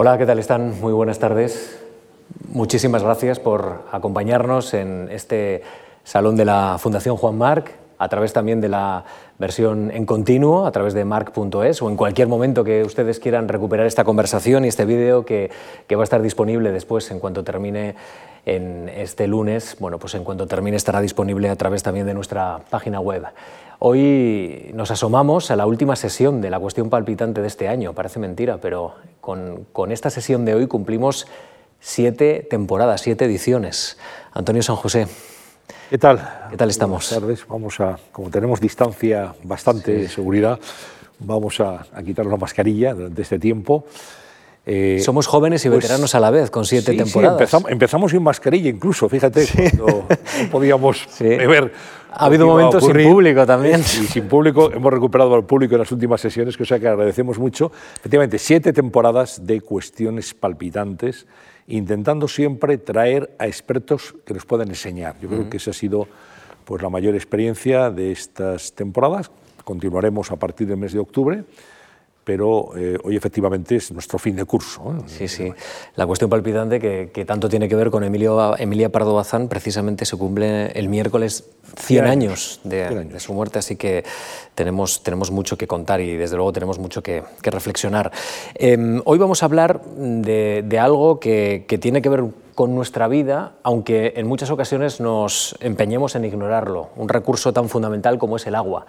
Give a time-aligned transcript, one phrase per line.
[0.00, 0.80] Hola, ¿qué tal están?
[0.80, 1.76] Muy buenas tardes.
[2.52, 5.64] Muchísimas gracias por acompañarnos en este
[6.04, 9.04] salón de la Fundación Juan Marc, a través también de la
[9.40, 13.86] versión en continuo, a través de marc.es o en cualquier momento que ustedes quieran recuperar
[13.86, 15.50] esta conversación y este vídeo que,
[15.88, 17.96] que va a estar disponible después en cuanto termine
[18.46, 19.78] en este lunes.
[19.80, 23.24] Bueno, pues en cuanto termine estará disponible a través también de nuestra página web.
[23.80, 27.94] Hoy nos asomamos a la última sesión de la cuestión palpitante de este año.
[27.94, 28.94] Parece mentira, pero
[29.28, 31.26] con, con esta sesión de hoy cumplimos
[31.80, 33.98] siete temporadas, siete ediciones.
[34.32, 35.06] Antonio San José.
[35.90, 36.46] ¿Qué tal?
[36.48, 37.10] ¿Qué tal estamos?
[37.10, 37.46] Buenas tardes.
[37.46, 40.58] Vamos a, como tenemos distancia bastante de seguridad,
[41.18, 43.84] vamos a, a quitarnos la mascarilla durante este tiempo.
[44.64, 47.36] Eh, Somos jóvenes y pues, veteranos a la vez, con siete sí, temporadas.
[47.36, 51.72] Sí, empezamos, empezamos, sin mascarilla incluso, fíjate, cuando no podíamos beber.
[52.18, 53.80] Ha habido momentos sin público también.
[53.80, 56.88] Y sin público, hemos recuperado al público en las últimas sesiones, que o sea que
[56.88, 57.70] agradecemos mucho.
[57.96, 61.26] Efectivamente, siete temporadas de cuestiones palpitantes,
[61.68, 65.14] intentando siempre traer a expertos que nos puedan enseñar.
[65.20, 65.48] Yo creo uh -huh.
[65.48, 66.08] que esa ha sido
[66.64, 69.30] pues, la mayor experiencia de estas temporadas.
[69.64, 71.44] Continuaremos a partir del mes de octubre
[72.28, 74.82] pero eh, hoy efectivamente es nuestro fin de curso.
[74.92, 75.02] ¿eh?
[75.06, 75.50] Sí, sí.
[75.96, 80.04] La cuestión palpitante que, que, tanto tiene que ver con Emilio, Emilia Pardo Bazán precisamente
[80.04, 84.04] se cumple el miércoles 100 años de, 100 años de, su muerte, así que
[84.54, 88.12] tenemos, tenemos mucho que contar y desde luego tenemos mucho que, que reflexionar.
[88.56, 92.24] Eh, hoy vamos a hablar de, de algo que, que tiene que ver
[92.58, 98.18] con nuestra vida, aunque en muchas ocasiones nos empeñemos en ignorarlo, un recurso tan fundamental
[98.18, 98.84] como es el agua.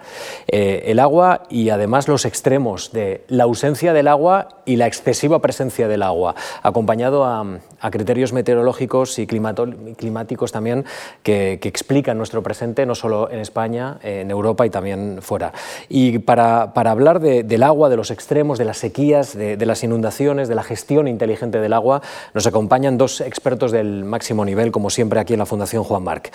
[0.48, 5.40] Eh, el agua y además los extremos de la ausencia del agua y la excesiva
[5.40, 7.60] presencia del agua, acompañado a,
[7.92, 10.84] criterios meteorológicos y climáticos también
[11.22, 15.52] que, explican nuestro presente, no solo en España, en Europa y también fuera.
[15.88, 20.48] Y para, hablar de, del agua, de los extremos, de las sequías, de las inundaciones,
[20.48, 22.02] de la gestión inteligente del agua,
[22.34, 26.32] nos acompañan dos expertos del máximo nivel, como siempre aquí en la Fundación Juan Marc.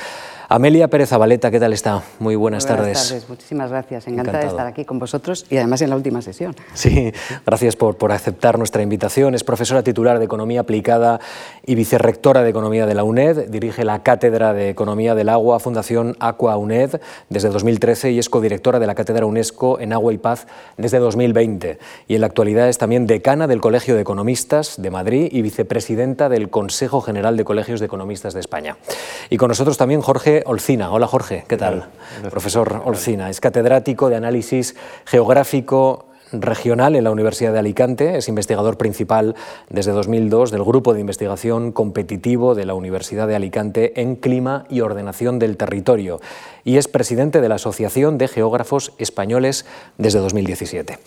[0.47, 2.03] Amelia Pérez Abaleta, ¿qué tal está?
[2.19, 3.09] Muy buenas, buenas tardes.
[3.09, 3.29] tardes.
[3.29, 4.05] Muchísimas gracias.
[4.05, 4.43] Encantada Encantado.
[4.43, 6.55] de estar aquí con vosotros y además en la última sesión.
[6.75, 7.11] Sí,
[7.45, 9.33] gracias por, por, aceptar nuestra invitación.
[9.33, 11.19] Es profesora titular de Economía Aplicada
[11.65, 13.49] y vicerrectora de Economía de la UNED.
[13.49, 18.77] Dirige la Cátedra de Economía del Agua, Fundación Aqua UNED, desde 2013 y es codirectora
[18.77, 20.45] de la Cátedra UNESCO en Agua y Paz
[20.77, 21.79] desde 2020.
[22.07, 26.29] Y en la actualidad es también decana del Colegio de Economistas de Madrid y vicepresidenta
[26.29, 28.77] del Consejo General de Colegios de Economistas de España.
[29.29, 30.91] Y con nosotros también Jorge Olcina.
[30.91, 31.85] Hola Jorge, ¿qué tal?
[32.11, 32.31] Gracias.
[32.31, 38.77] Profesor Olcina, es catedrático de análisis geográfico regional en la Universidad de Alicante, es investigador
[38.77, 39.35] principal
[39.69, 44.81] desde 2002 del Grupo de Investigación Competitivo de la Universidad de Alicante en Clima y
[44.81, 46.19] Ordenación del Territorio
[46.65, 49.65] y es presidente de la Asociación de Geógrafos Españoles
[49.97, 50.99] desde 2017.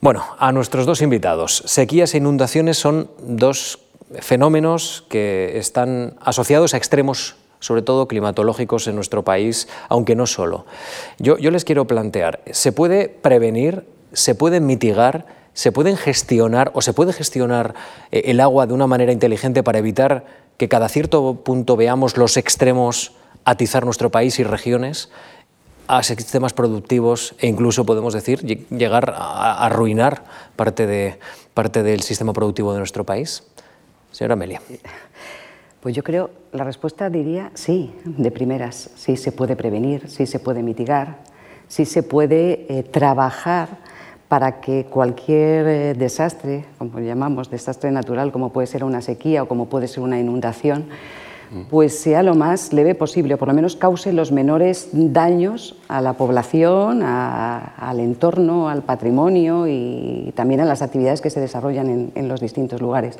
[0.00, 1.64] Bueno, a nuestros dos invitados.
[1.66, 3.80] Sequías e inundaciones son dos
[4.20, 10.66] fenómenos que están asociados a extremos sobre todo climatológicos en nuestro país, aunque no solo.
[11.18, 16.92] Yo, les quiero plantear, ¿se puede prevenir, se puede mitigar, se pueden gestionar o se
[16.92, 17.74] puede gestionar
[18.12, 20.24] eh, el agua de una manera inteligente para evitar
[20.56, 23.12] que cada cierto punto veamos los extremos
[23.44, 25.10] atizar nuestro país y regiones?
[25.90, 30.22] a sistemas productivos e incluso podemos decir llegar a arruinar
[30.54, 31.18] parte, de,
[31.54, 33.47] parte del sistema productivo de nuestro país.
[34.18, 34.60] Señora Amelia.
[35.80, 38.90] Pues yo creo, la respuesta diría sí, de primeras.
[38.96, 41.18] Sí se puede prevenir, sí se puede mitigar,
[41.68, 43.68] sí se puede eh, trabajar
[44.26, 49.46] para que cualquier eh, desastre, como llamamos, desastre natural, como puede ser una sequía o
[49.46, 50.86] como puede ser una inundación,
[51.70, 56.00] pues sea lo más leve posible, o por lo menos cause los menores daños a
[56.00, 61.88] la población, a, al entorno, al patrimonio y también a las actividades que se desarrollan
[61.88, 63.16] en, en los distintos lugares.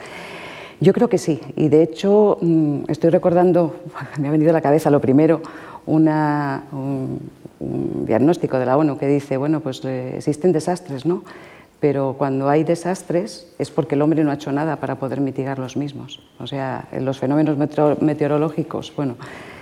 [0.81, 3.77] Yo creo que sí, y de hecho mm, estoy recordando,
[4.19, 5.43] me ha venido a la cabeza lo primero,
[5.87, 7.31] una, un,
[8.07, 11.25] diagnóstico de la ONU que dice, bueno, pues eh, existen desastres, ¿no?
[11.81, 15.59] Pero cuando hay desastres es porque el hombre no ha hecho nada para poder mitigar
[15.59, 16.21] los mismos.
[16.39, 17.57] O sea, los fenómenos
[18.01, 19.17] meteorológicos, bueno,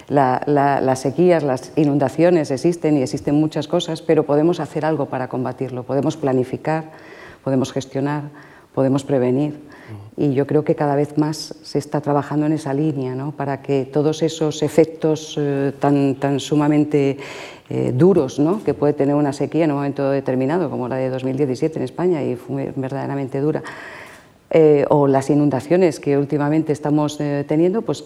[0.09, 5.07] la, la, las sequías, las inundaciones existen y existen muchas cosas, pero podemos hacer algo
[5.07, 6.93] para combatirlo, podemos planificar,
[7.45, 8.25] podemos gestionar,
[8.75, 9.66] podemos prevenir.
[10.17, 13.33] Y yo creo que cada vez más se está trabajando en esa línea, ¿no?
[13.33, 17.19] para que todos esos efectos eh, tan, tan sumamente
[17.69, 18.65] eh, duros ¿no?
[18.65, 22.23] que puede tener una sequía en un momento determinado, como la de 2017 en España,
[22.23, 23.63] y fue verdaderamente dura,
[24.51, 28.05] eh, o las inundaciones que últimamente estamos teniendo, pues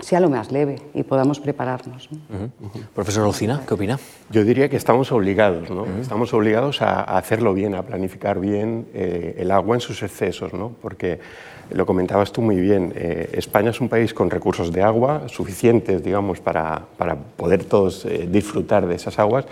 [0.00, 2.08] sea lo más leve y podamos prepararnos.
[2.94, 3.98] Profesor Lucina, ¿qué opina?
[4.30, 5.86] Yo diría que estamos obligados, ¿no?
[6.00, 10.72] Estamos obligados a, hacerlo bien, a planificar bien eh, el agua en sus excesos, ¿no?
[10.80, 11.20] Porque
[11.72, 16.02] lo comentabas tú muy bien, eh, España es un país con recursos de agua suficientes,
[16.02, 19.46] digamos, para, para poder todos eh, disfrutar de esas aguas,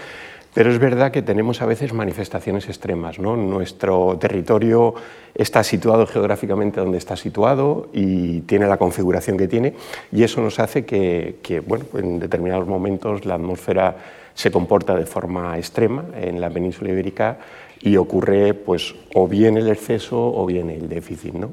[0.55, 3.19] pero es verdad que tenemos a veces manifestaciones extremas.
[3.19, 3.37] ¿no?
[3.37, 4.95] Nuestro territorio
[5.35, 9.75] está situado geográficamente donde está situado y tiene la configuración que tiene
[10.11, 13.97] y eso nos hace que, que bueno, en determinados momentos la atmósfera
[14.35, 17.39] se comporta de forma extrema en la península ibérica
[17.81, 21.35] y ocurre pues, o bien el exceso o bien el déficit.
[21.35, 21.53] ¿no?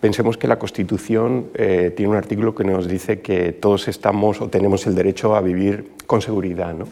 [0.00, 4.48] Pensemos que la Constitución eh, tiene un artículo que nos dice que todos estamos o
[4.48, 6.72] tenemos el derecho a vivir con seguridad.
[6.72, 6.86] ¿no?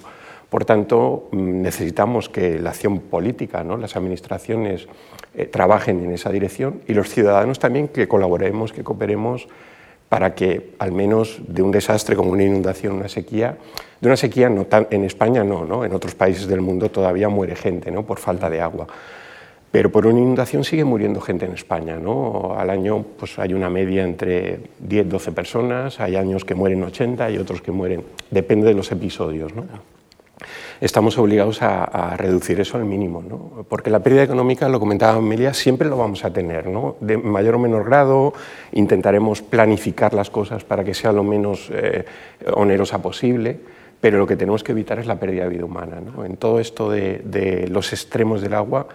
[0.50, 3.76] Por tanto, mm, necesitamos que la acción política, ¿no?
[3.76, 4.86] las administraciones
[5.34, 9.48] eh, trabajen en esa dirección y los ciudadanos también que colaboremos, que cooperemos
[10.08, 13.56] para que al menos de un desastre como una inundación, una sequía,
[14.00, 17.28] de una sequía no tan, en España no, no, en otros países del mundo todavía
[17.28, 18.04] muere gente ¿no?
[18.04, 18.86] por falta de agua.
[19.72, 21.96] Pero por una inundación sigue muriendo gente en España.
[21.96, 22.54] ¿no?
[22.56, 27.38] Al año pues, hay una media entre 10-12 personas, hay años que mueren 80 y
[27.38, 29.54] otros que mueren, depende de los episodios.
[29.54, 29.64] ¿no?
[30.80, 33.64] Estamos obligados a, reducir eso al mínimo, ¿no?
[33.68, 36.96] porque la pérdida económica, lo comentaba Amelia, siempre lo vamos a tener, ¿no?
[37.00, 38.32] de mayor o menor grado,
[38.72, 42.04] intentaremos planificar las cosas para que sea lo menos eh,
[42.54, 43.58] onerosa posible,
[44.00, 46.00] pero lo que tenemos que evitar es la pérdida de vida humana.
[46.00, 46.24] ¿no?
[46.24, 48.86] En todo esto de, de los extremos del agua,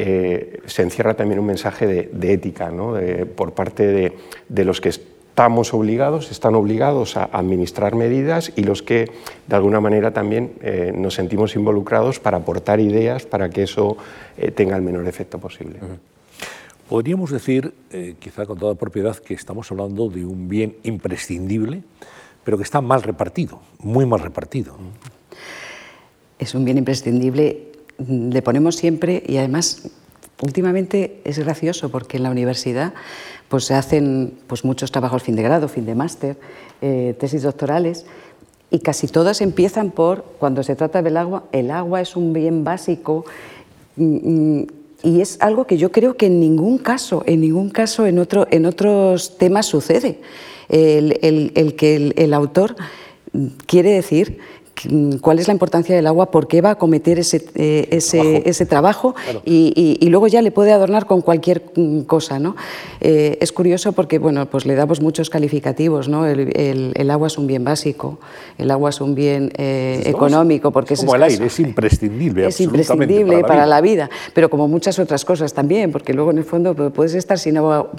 [0.00, 2.94] eh, se encierra también un mensaje de, ética ¿no?
[3.34, 4.12] por parte
[4.48, 4.92] de, los que
[5.38, 9.08] estamos obligados, están obligados a administrar medidas y los que
[9.46, 13.96] de alguna manera también eh, nos sentimos involucrados para aportar ideas para que eso
[14.36, 15.78] eh, tenga el menor efecto posible.
[16.88, 17.72] Podríamos decir,
[18.18, 21.84] quizá con toda propiedad, que estamos hablando de un bien imprescindible,
[22.42, 24.74] pero que está mal repartido, muy mal repartido.
[26.40, 27.68] Es un bien imprescindible
[27.98, 29.90] le ponemos siempre y además
[30.42, 32.94] últimamente es gracioso porque en la universidad
[33.48, 36.36] pues se hacen pues muchos trabajos fin de grado, fin de máster,
[36.80, 38.06] eh, tesis doctorales
[38.70, 42.64] y casi todas empiezan por cuando se trata del agua, el agua es un bien
[42.64, 43.24] básico
[43.96, 44.66] mm, mm,
[45.02, 48.46] y es algo que yo creo que en ningún caso, en ningún caso en, otro,
[48.50, 50.20] en otros temas sucede.
[50.68, 52.76] El, que el autor
[53.66, 54.38] quiere decir
[55.20, 59.14] cuál es la importancia del agua, por qué va a cometer ese, eh, ese, trabajo,
[59.44, 62.38] y, luego ya le puede adornar con cualquier mm, cosa.
[62.38, 62.56] ¿no?
[63.00, 66.08] Eh, es curioso porque bueno, pues le damos muchos calificativos.
[66.08, 66.26] ¿no?
[66.26, 68.18] El, agua es un bien básico,
[68.58, 70.70] el agua es un bien eh, económico.
[70.70, 72.46] Porque es como el aire, es imprescindible.
[72.46, 76.44] Es imprescindible para la, vida, pero como muchas otras cosas también, porque luego en el
[76.44, 77.90] fondo puedes estar sin agua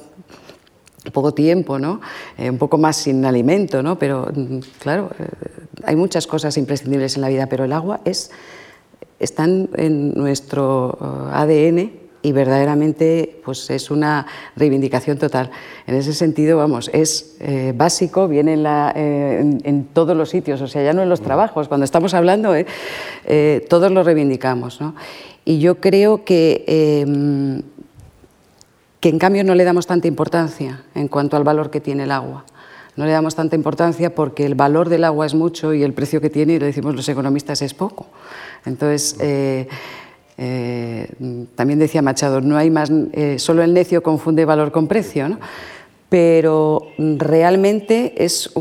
[1.11, 2.01] poco tiempo, ¿no?
[2.37, 3.97] un poco más sin alimento, ¿no?
[3.97, 5.09] pero mm, claro,
[5.83, 8.31] hay muchas cosas imprescindibles en la vida, pero el agua es,
[9.19, 11.91] están en nuestro uh, ADN
[12.21, 14.25] y verdaderamente pues es una
[14.55, 15.51] reivindicación total.
[15.87, 20.67] En ese sentido, vamos, es eh, básico, viene en, eh, en, todos los sitios, o
[20.67, 24.81] sea, ya no en los trabajos, cuando estamos hablando, eh, todos lo reivindicamos.
[24.81, 24.95] ¿no?
[25.45, 27.63] Y yo creo que,
[28.99, 32.11] que en cambio no le damos tanta importancia en cuanto al valor que tiene el
[32.11, 32.45] agua
[32.99, 36.19] no le damos tanta importancia porque el valor del agua es mucho y el precio
[36.19, 38.07] que tiene, y lo decimos los economistas, es poco.
[38.65, 39.69] Entonces, eh,
[40.37, 41.07] eh,
[41.55, 45.37] también decía Machado, no hay más, eh, solo el necio confunde valor con precio.
[46.09, 48.51] pero realmente es,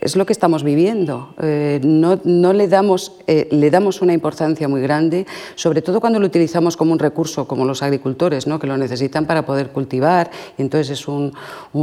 [0.00, 1.34] es lo que estamos viviendo.
[1.42, 6.26] Eh, no, le, damos, eh, le damos una importancia muy grande, sobre todo cuando lo
[6.26, 8.58] utilizamos como un recurso, como los agricultores, ¿no?
[8.58, 11.32] que lo necesitan para poder cultivar, y entonces es un,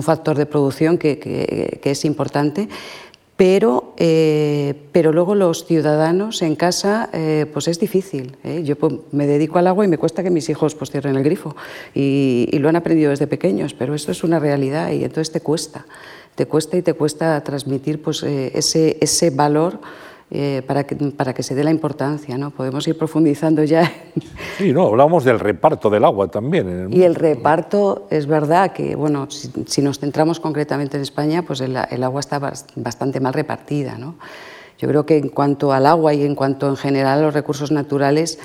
[0.01, 2.69] factor de producción que, es importante
[3.35, 7.09] pero, eh, pero luego los ciudadanos en casa,
[7.53, 8.35] pues es difícil.
[8.63, 11.23] Yo pues, me dedico al agua y me cuesta que mis hijos pues, cierren el
[11.23, 11.55] grifo
[11.93, 15.85] y, lo han aprendido desde pequeños, pero esto es una realidad y entonces te cuesta,
[16.37, 19.79] te cuesta y te cuesta transmitir pues, ese, ese valor
[20.29, 22.37] eh, para, que, para que se dé la importancia.
[22.37, 22.51] ¿no?
[22.51, 23.91] Podemos ir profundizando ya.
[24.57, 26.89] Sí, no, hablamos del reparto del agua también.
[26.91, 31.75] y el reparto, es verdad que, bueno, si, nos centramos concretamente en España, pues el,
[31.75, 32.39] agua está
[32.75, 33.97] bastante mal repartida.
[33.97, 34.15] ¿no?
[34.77, 37.71] Yo creo que en cuanto al agua y en cuanto en general a los recursos
[37.71, 38.37] naturales,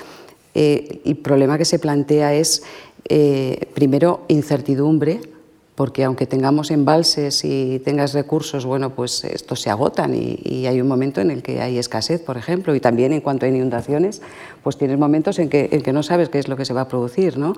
[0.55, 2.63] eh, el problema que se plantea es,
[3.09, 5.32] eh, primero, incertidumbre
[5.75, 10.87] porque aunque tengamos embalses y tengas recursos, bueno, pues estos se agotan y, hay un
[10.87, 14.21] momento en el que hay escasez, por ejemplo, y también en cuanto a inundaciones,
[14.63, 16.81] pues tienes momentos en que, en que no sabes qué es lo que se va
[16.81, 17.53] a producir, ¿no?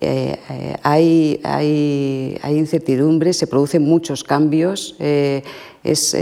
[0.00, 5.42] eh, eh, hay, hay, hay, incertidumbre, se producen muchos cambios, eh,
[5.82, 6.16] es,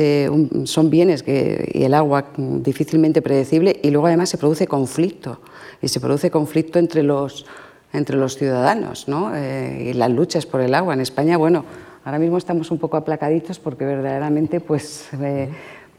[0.65, 5.41] son bienes que, y el agua difícilmente predecible y luego además se produce conflicto
[5.83, 7.45] y se produce conflicto entre los,
[7.93, 9.33] entre los ciudadanos ¿no?
[9.37, 10.95] y las luchas por el agua.
[10.95, 11.65] En España, bueno,
[12.05, 15.09] ahora mismo estamos un poco aplacaditos porque verdaderamente pues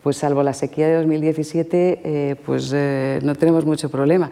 [0.04, 2.72] pues salvo la sequía de 2017, pues
[3.24, 4.30] no tenemos mucho problema.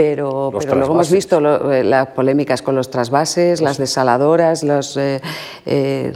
[0.00, 5.20] Pero, luego hemos visto eh, las polémicas con los trasvases, las desaladoras, los, eh,
[5.66, 6.12] eh,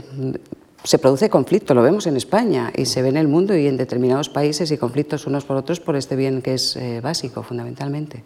[0.83, 3.77] se produce conflicto, lo vemos en España y se ve en el mundo y en
[3.77, 8.23] determinados países y conflictos unos por otros por este bien que es básico, fundamentalmente.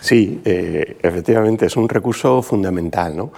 [0.00, 3.16] Sí, efectivamente, es un recurso fundamental.
[3.16, 3.32] ¿no?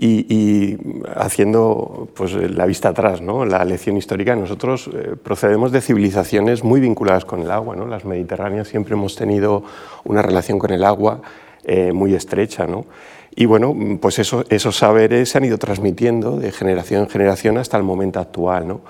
[0.00, 0.76] Y,
[1.16, 3.44] haciendo pues, la vista atrás, ¿no?
[3.44, 7.74] la lección histórica, nosotros eh, procedemos de civilizaciones muy vinculadas con el agua.
[7.74, 7.84] ¿no?
[7.84, 9.64] Las mediterráneas siempre hemos tenido
[10.04, 11.20] una relación con el agua
[11.64, 12.68] eh, muy estrecha.
[12.68, 12.86] ¿no?
[13.34, 17.76] Y bueno, pues eso, esos saberes se han ido transmitiendo de generación en generación hasta
[17.76, 18.68] el momento actual.
[18.68, 18.82] ¿no?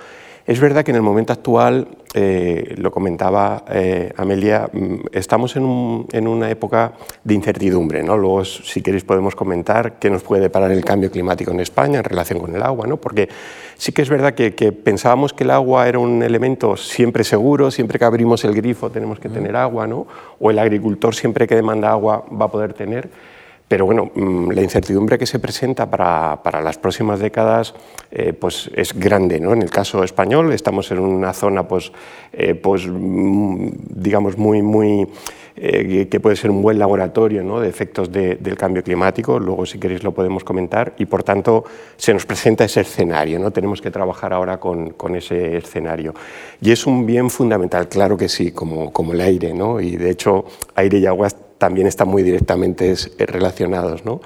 [0.48, 5.66] Es verdad que en el momento actual, eh, lo comentaba eh, Amelia, mm, estamos en,
[5.66, 8.02] una época de incertidumbre.
[8.02, 8.16] ¿no?
[8.16, 12.04] Luego, si queréis, podemos comentar qué nos puede parar el cambio climático en España en
[12.04, 12.96] relación con el agua, ¿no?
[12.96, 13.28] porque
[13.76, 17.98] sí que es verdad que, pensábamos que el agua era un elemento siempre seguro, siempre
[17.98, 20.06] que abrimos el grifo tenemos que tener agua, ¿no?
[20.40, 23.10] o el agricultor siempre que demanda agua va a poder tener.
[23.68, 27.75] Pero bueno, mm, la incertidumbre que se presenta para, para las próximas décadas
[28.10, 29.38] eh, pues es grande.
[29.38, 29.52] ¿no?
[29.52, 31.92] En el caso español estamos en una zona pues,
[32.32, 35.06] eh, pues, mm, digamos muy, muy,
[35.56, 37.60] eh, que puede ser un buen laboratorio ¿no?
[37.60, 41.64] de efectos del cambio climático, luego si queréis lo podemos comentar, y por tanto
[41.96, 43.50] se nos presenta ese escenario, ¿no?
[43.50, 46.14] tenemos que trabajar ahora con, con ese escenario.
[46.62, 49.80] Y es un bien fundamental, claro que sí, como, como el aire, ¿no?
[49.80, 50.44] y de hecho
[50.76, 54.04] aire y agua también están muy directamente eh, relacionados.
[54.04, 54.20] ¿no?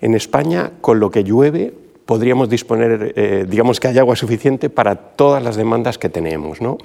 [0.00, 1.72] En España, con lo que llueve,
[2.04, 6.60] podríamos disponer, eh, digamos que hay agua suficiente para todas las demandas que tenemos.
[6.60, 6.76] ¿no?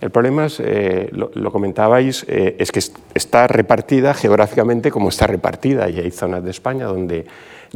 [0.00, 2.80] El problema es, eh, lo, comentabais, es que
[3.14, 7.24] está repartida geográficamente como está repartida y hay zonas de España donde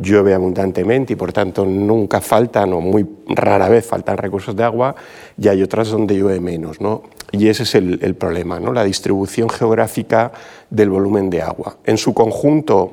[0.01, 4.95] llueve abundantemente y por tanto nunca faltan o muy rara vez faltan recursos de agua
[5.37, 6.81] y hay otras donde llueve menos.
[6.81, 7.03] ¿no?
[7.33, 8.73] Y ese es el, problema, ¿no?
[8.73, 10.33] la distribución geográfica
[10.71, 11.77] del volumen de agua.
[11.85, 12.93] En su conjunto,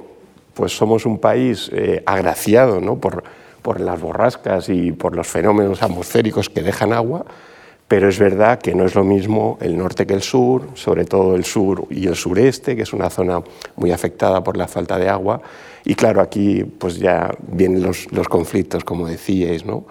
[0.54, 2.98] pues somos un país eh, agraciado ¿no?
[2.98, 3.24] por,
[3.62, 7.26] por las borrascas y por los fenómenos atmosféricos que dejan agua,
[7.88, 11.36] pero es verdad que no es lo mismo el norte que el sur, sobre todo
[11.36, 13.42] el sur y el sureste, que es una zona
[13.75, 15.42] muy afectada por la falta de agua.
[15.84, 19.86] Y claro, aquí pues ya vienen los, conflictos, como decíais, ¿no?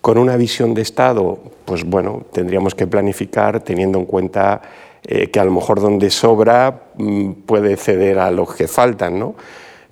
[0.00, 4.62] Con una visión de Estado, pues bueno, tendríamos que planificar teniendo en cuenta
[5.04, 9.36] eh, que a lo mejor donde sobra mm, puede ceder a los que faltan, ¿no?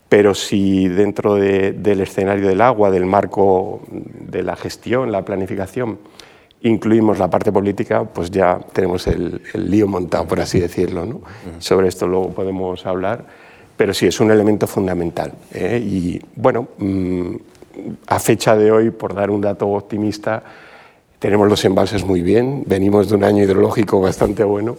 [0.08, 5.99] Pero si dentro del escenario del agua, del marco de la gestión, la planificación,
[6.64, 11.04] incluimos la parte política, pues ya tenemos el, lío montado, por así decirlo.
[11.04, 11.21] ¿no?
[11.59, 13.25] Sobre esto luego podemos hablar,
[13.76, 15.33] pero sí, es un elemento fundamental.
[15.52, 15.78] ¿eh?
[15.85, 17.35] Y bueno, mm,
[18.06, 20.42] a fecha de hoy, por dar un dato optimista,
[21.18, 24.76] tenemos los embalses muy bien, venimos de un año hidrológico bastante bueno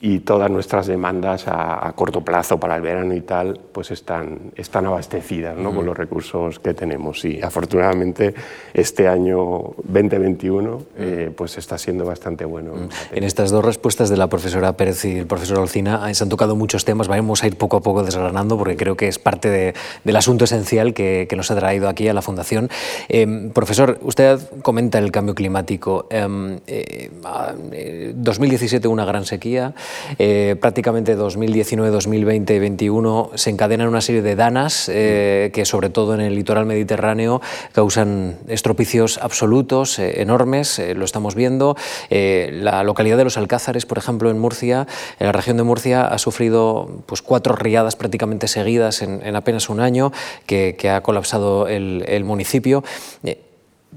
[0.00, 4.86] y todas nuestras demandas a, corto plazo para el verano y tal, pues están, están
[4.86, 5.74] abastecidas ¿no?
[5.74, 7.24] con los recursos que tenemos.
[7.24, 8.32] Y afortunadamente
[8.72, 12.74] este año 2021 eh, pues está siendo bastante bueno.
[13.10, 16.54] En estas dos respuestas de la profesora Pérez y el profesor Olcina se han tocado
[16.54, 19.74] muchos temas, vamos a ir poco a poco desgranando porque creo que es parte de,
[20.04, 22.70] del asunto esencial que, que, nos ha traído aquí a la Fundación.
[23.08, 26.06] Eh, profesor, usted comenta el cambio climático.
[26.08, 29.74] 2017 em, eh, una gran sequía.
[30.18, 35.90] Eh, prácticamente 2019, 2020 y 2021 se encadenan una serie de danas eh, que sobre
[35.90, 37.40] todo en el litoral mediterráneo
[37.72, 41.76] causan estropicios absolutos, eh, enormes, lo estamos viendo.
[42.10, 44.86] la localidad de Los Alcázares, por ejemplo, en Murcia,
[45.18, 49.80] en la región de Murcia, ha sufrido pues, cuatro riadas prácticamente seguidas en, apenas un
[49.80, 50.12] año
[50.46, 52.82] que, ha colapsado el, municipio.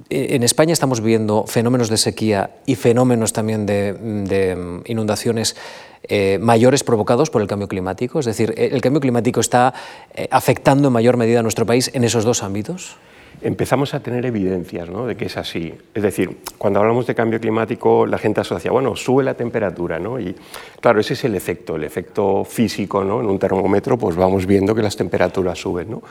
[0.10, 5.56] En España estamos viviendo fenómenos de sequía y fenómenos también de mm, inundaciones
[6.04, 8.20] eh, mayores provocados por el cambio climático?
[8.20, 9.74] Es decir, ¿el cambio climático está
[10.14, 12.98] eh, afectando en mayor medida a nuestro país en esos dos ámbitos?
[13.44, 15.06] empezamos a tener evidencias ¿no?
[15.08, 15.74] de que es así.
[15.94, 20.20] Es decir, cuando hablamos de cambio climático, la gente asocia, bueno, sube la temperatura, ¿no?
[20.20, 20.36] Y
[20.80, 23.22] claro, ese es el efecto, el efecto físico, ¿no?
[23.22, 26.04] En un termómetro, pues vamos viendo que las temperaturas suben, ¿no?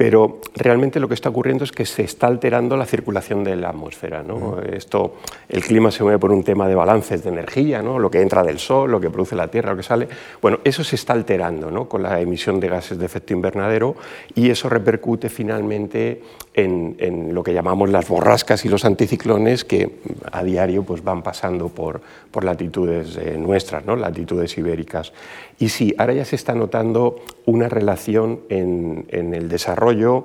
[0.00, 3.68] Pero realmente lo que está ocurriendo es que se está alterando la circulación de la
[3.68, 4.22] atmósfera.
[4.22, 4.58] ¿no?
[4.62, 5.16] Esto,
[5.46, 7.98] el clima se mueve por un tema de balances de energía, ¿no?
[7.98, 10.08] lo que entra del sol, lo que produce la Tierra, lo que sale.
[10.40, 11.86] Bueno, eso se está alterando ¿no?
[11.86, 13.94] con la emisión de gases de efecto invernadero
[14.34, 16.22] y eso repercute finalmente
[16.54, 19.98] en, lo que llamamos las borrascas y los anticiclones que
[20.32, 23.96] a diario pues, van pasando por, por latitudes eh, nuestras, ¿no?
[23.96, 25.12] latitudes ibéricas.
[25.60, 30.24] Y sí, ahora ya se está notando una relación en, el desarrollo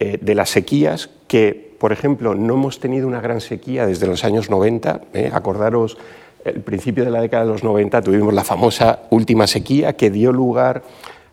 [0.00, 4.24] eh, de las sequías que, por ejemplo, no hemos tenido una gran sequía desde los
[4.24, 5.02] años 90.
[5.14, 5.30] ¿eh?
[5.32, 5.98] acordaros,
[6.44, 10.32] el principio de la década de los 90 tuvimos la famosa última sequía que dio
[10.32, 10.82] lugar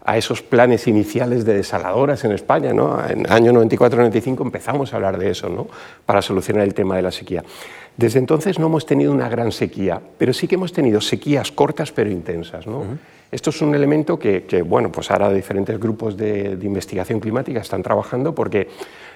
[0.05, 2.71] a esos planes iniciales de desaladoras en España.
[2.71, 3.03] ¿no?
[3.03, 5.67] En el año 94-95 empezamos a hablar de eso ¿no?
[6.05, 7.43] para solucionar el tema de la sequía.
[7.99, 11.91] Desde entonces no hemos tenido una gran sequía, pero sí que hemos tenido sequías cortas
[11.91, 12.65] pero intensas.
[12.65, 12.83] ¿no?
[13.29, 18.33] Esto es un elemento que, bueno, pues ahora diferentes grupos de, investigación climática están trabajando
[18.33, 18.69] porque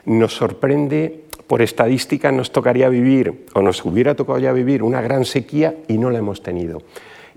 [0.04, 5.24] nos sorprende, por estadística nos tocaría vivir, o nos hubiera tocado ya vivir, una gran
[5.24, 6.82] sequía y no la hemos tenido.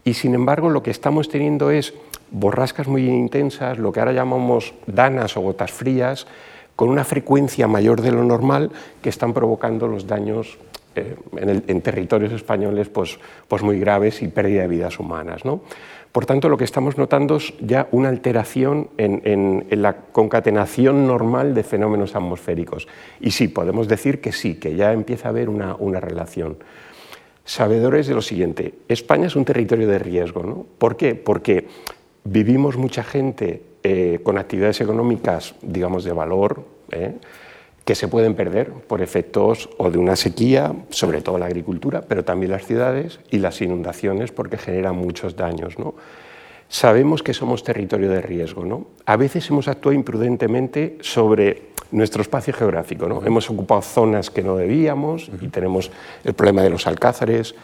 [0.03, 1.95] Y sin embargo lo que estamos teniendo es
[2.33, 6.27] borrascas muy intensas, lo que ahora llamamos danas o gotas frías,
[6.75, 10.59] con una frecuencia mayor de lo normal que están provocando los daños
[10.97, 15.45] eh, en, territorios españoles pues, pues muy graves y pérdida de vidas humanas.
[15.45, 15.61] ¿no?
[16.17, 21.63] Por tanto, lo que estamos notando es ya una alteración en, la concatenación normal de
[21.63, 22.89] fenómenos atmosféricos.
[23.21, 26.57] Y sí, podemos decir que sí, que ya empieza a haber una, relación.
[27.45, 30.43] Sabedores de lo siguiente, España es un territorio de riesgo.
[30.43, 30.67] ¿no?
[30.79, 31.15] ¿Por qué?
[31.15, 31.69] Porque
[32.25, 37.13] vivimos mucha gente eh, con actividades económicas, digamos, de valor, ¿eh?
[37.87, 42.25] Que se pueden perder por efectos o de una sequía, sobre todo la agricultura, pero
[42.25, 45.79] también las ciudades y las inundaciones porque generan muchos daños.
[45.79, 45.95] ¿no?
[46.69, 48.65] Sabemos que somos territorio de riesgo.
[48.65, 48.89] ¿no?
[49.07, 53.09] A veces hemos actuado imprudentemente sobre nuestro espacio geográfico.
[53.09, 53.25] ¿no?
[53.25, 55.93] Hemos ocupado zonas que no debíamos y tenemos
[56.25, 57.55] el problema de los alcázares.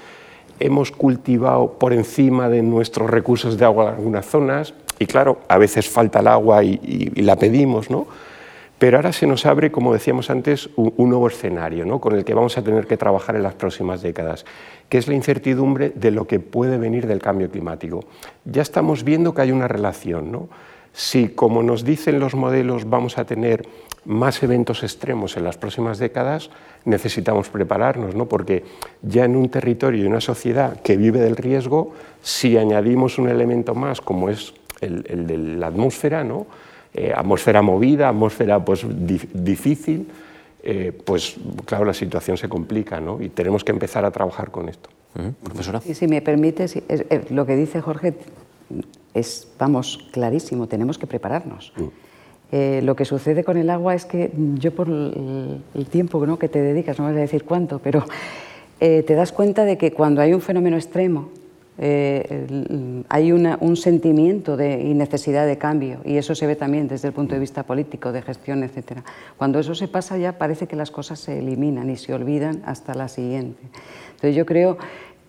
[0.61, 5.59] Hemos cultivado por encima de nuestros recursos de agua en algunas zonas y claro, a
[5.59, 6.79] veces falta el agua y,
[7.13, 8.07] y la pedimos, ¿no?
[8.83, 12.01] Pero ahora se nos abre, como decíamos antes, un, nuevo escenario ¿no?
[12.01, 14.45] con el que vamos a tener que trabajar en las próximas décadas,
[14.89, 18.03] que es la incertidumbre de lo que puede venir del cambio climático.
[18.45, 20.33] Ya estamos viendo que hay una relación.
[20.33, 20.49] ¿no?
[20.93, 23.69] Si, como nos dicen los modelos, vamos a tener
[24.05, 26.51] más eventos extremos en las próximas décadas,
[26.85, 28.27] necesitamos prepararnos, ¿no?
[28.27, 28.65] porque
[29.01, 33.77] ya en un territorio y una sociedad que vive del riesgo, si añadimos un elemento
[33.77, 36.49] más como es el, el de la atmósfera, ¿no?
[36.95, 38.85] Eh, atmósfera movida, atmósfera pues,
[39.33, 40.07] difícil,
[40.63, 43.23] eh, pues claro, la situación se complica ¿no?
[43.23, 44.91] y tenemos que empezar a trabajar con esto.
[45.43, 45.81] Profesora.
[45.81, 46.67] si me permite,
[47.31, 48.15] lo que dice Jorge
[49.15, 51.73] es, vamos, clarísimo, tenemos que prepararnos.
[51.77, 51.83] Mm.
[52.53, 56.39] Eh, lo que sucede con el agua es que yo por el, tiempo ¿no?
[56.39, 58.05] que te dedicas, no vas a decir cuánto, pero
[58.79, 61.31] te das cuenta de que cuando hay un fenómeno extremo,
[61.85, 67.15] eh, hay un sentimiento de necesidad de cambio y eso se ve también desde el
[67.15, 69.01] punto de vista político, de gestión, etc.
[69.37, 72.95] Cuando eso se pasa ya parece que las cosas se eliminan y se olvidan hasta
[72.95, 73.61] la siguiente.
[74.11, 74.79] Entonces yo creo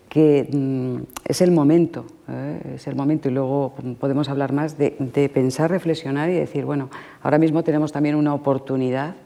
[0.08, 2.74] que mm, es el momento, ¿eh?
[2.76, 4.92] es el momento y luego podemos hablar más de,
[5.34, 6.88] pensar, reflexionar y decir, bueno,
[7.24, 9.16] ahora mismo tenemos también una oportunidad,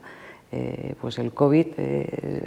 [0.51, 1.67] eh, pues el COVID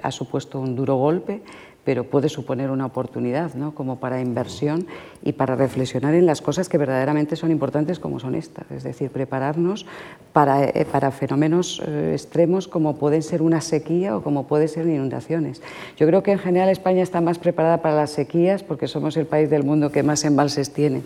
[0.03, 1.43] ha supuesto un duro golpe,
[1.85, 3.75] pero puede suponer una oportunidad ¿no?
[3.75, 4.87] como para inversión
[5.23, 9.11] y para reflexionar en las cosas que verdaderamente son importantes como son estas, es decir,
[9.11, 9.87] prepararnos
[10.33, 14.87] para, eh, para fenómenos eh, extremos como pueden ser una sequía o como pueden ser
[14.87, 15.63] inundaciones.
[15.97, 19.27] Yo creo que en general España está más preparada para las sequías porque somos el
[19.27, 21.03] país del mundo que más embalses tiene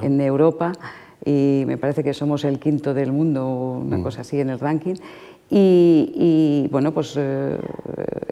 [0.00, 0.72] en Europa
[1.24, 4.02] y me parece que somos el quinto del mundo, una mm.
[4.02, 4.94] cosa así en el ranking,
[5.50, 7.58] y, bueno, pues eh,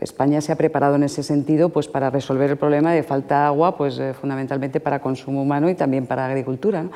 [0.00, 3.46] España se ha preparado en ese sentido pues, para resolver el problema de falta de
[3.46, 6.86] agua, pues, eh, fundamentalmente para consumo humano y también para agricultura.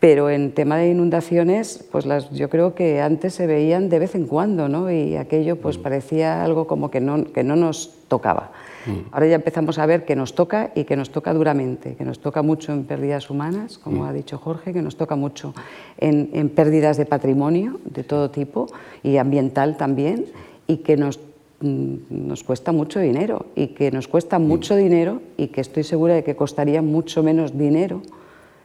[0.00, 4.14] Pero en tema de inundaciones, pues las, yo creo que antes se veían de vez
[4.14, 4.90] en cuando ¿no?
[4.90, 5.82] y aquello pues, mm.
[5.82, 8.52] parecía algo como que no, que no nos tocaba.
[8.86, 9.08] Mm.
[9.12, 12.18] Ahora ya empezamos a ver que nos toca y que nos toca duramente, que nos
[12.20, 14.06] toca mucho en pérdidas humanas, como mm.
[14.06, 15.54] ha dicho Jorge, que nos toca mucho
[15.98, 18.66] en, pérdidas de patrimonio de todo tipo
[19.02, 20.26] y ambiental también,
[20.66, 21.20] y que nos,
[21.60, 26.14] mm, nos cuesta mucho dinero, y que nos cuesta mucho dinero y que estoy segura
[26.14, 28.02] de que costaría mucho menos dinero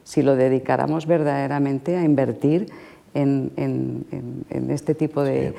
[0.04, 2.72] si lo dedicáramos verdaderamente a invertir
[3.14, 4.06] en,
[4.70, 5.54] este tipo de,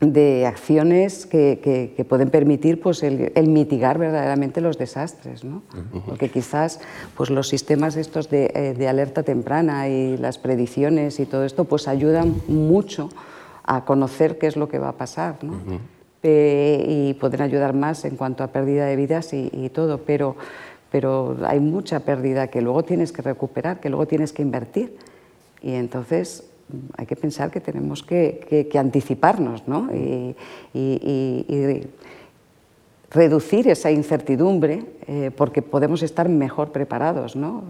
[0.00, 5.42] de acciones que, pueden permitir pues, el, mitigar verdaderamente los desastres.
[5.44, 5.62] ¿no?
[6.06, 6.80] Porque quizás
[7.16, 11.88] pues, los sistemas estos eh, de, alerta temprana y las predicciones y todo esto pues,
[11.88, 13.08] ayudan mucho
[13.64, 15.42] a conocer qué es lo que va a pasar.
[15.42, 15.56] ¿no?
[16.28, 20.34] y pueden ayudar más en cuanto a pérdida de vidas y, todo, pero,
[20.90, 24.96] pero hay mucha pérdida que luego tienes que recuperar, que luego tienes que invertir.
[25.62, 26.42] Y entonces
[26.96, 29.88] hay que pensar que tenemos que, que, anticiparnos ¿no?
[29.94, 30.34] y,
[30.74, 31.82] y,
[33.10, 37.36] reducir esa incertidumbre eh, porque podemos estar mejor preparados.
[37.36, 37.64] ¿no?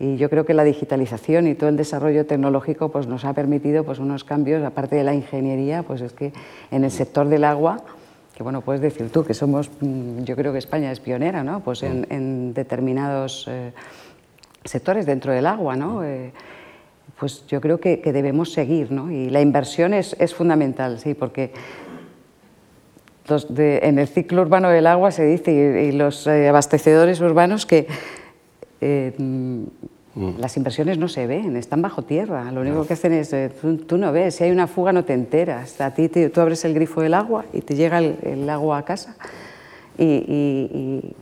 [0.00, 3.84] Y yo creo que la digitalización y todo el desarrollo tecnológico pues, nos ha permitido
[3.84, 6.32] pues, unos cambios, aparte de la ingeniería, pues es que
[6.72, 7.84] en el sector del agua,
[8.34, 11.60] que bueno, puedes decir tú que somos, mm, yo creo que España es pionera, ¿no?
[11.60, 13.72] Pues en, determinados eh,
[14.64, 16.02] sectores dentro del agua, ¿no?
[16.02, 16.32] Eh,
[17.18, 19.10] pues yo creo que, debemos seguir, ¿no?
[19.10, 21.52] Y la inversión es, es fundamental, sí, porque
[23.28, 25.52] en el ciclo urbano del agua se dice,
[25.88, 27.86] y, los eh, abastecedores urbanos, que
[30.14, 30.38] Mm.
[30.38, 32.50] Las inversiones no se ven, están bajo tierra.
[32.52, 33.50] Lo único que hacen es, eh,
[33.86, 35.80] tú, no ves, si hay una fuga no te enteras.
[35.80, 39.16] A ti tú abres el grifo del agua y te llega el, agua a casa
[39.98, 41.14] y,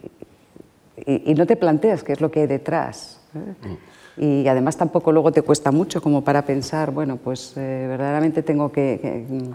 [1.37, 3.21] no te planteas qué es lo que hay detrás.
[3.35, 3.69] ¿eh?
[3.69, 3.90] Mm.
[4.17, 8.71] Y además tampoco luego te cuesta mucho como para pensar, bueno, pues eh, verdaderamente tengo
[8.71, 9.55] que,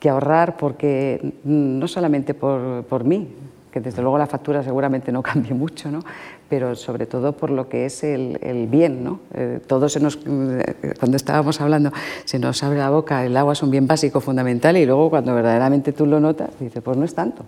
[0.00, 3.28] que, ahorrar porque mm, no solamente por, por mí,
[3.70, 6.00] que desde luego la factura seguramente no cambie mucho, ¿no?
[6.48, 9.02] pero sobre todo por lo que es el, el bien.
[9.02, 9.20] ¿no?
[9.34, 11.90] Eh, se nos, eh, cuando estábamos hablando,
[12.24, 15.34] se nos abre la boca, el agua es un bien básico fundamental y luego cuando
[15.34, 17.44] verdaderamente tú lo notas, dices, pues no es tanto.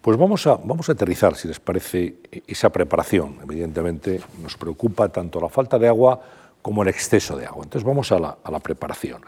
[0.00, 2.14] Pues vamos a, vamos a aterrizar, si les parece,
[2.46, 3.36] esa preparación.
[3.42, 6.20] Evidentemente nos preocupa tanto la falta de agua
[6.62, 7.64] como el exceso de agua.
[7.64, 9.22] Entonces vamos a la, a la preparación.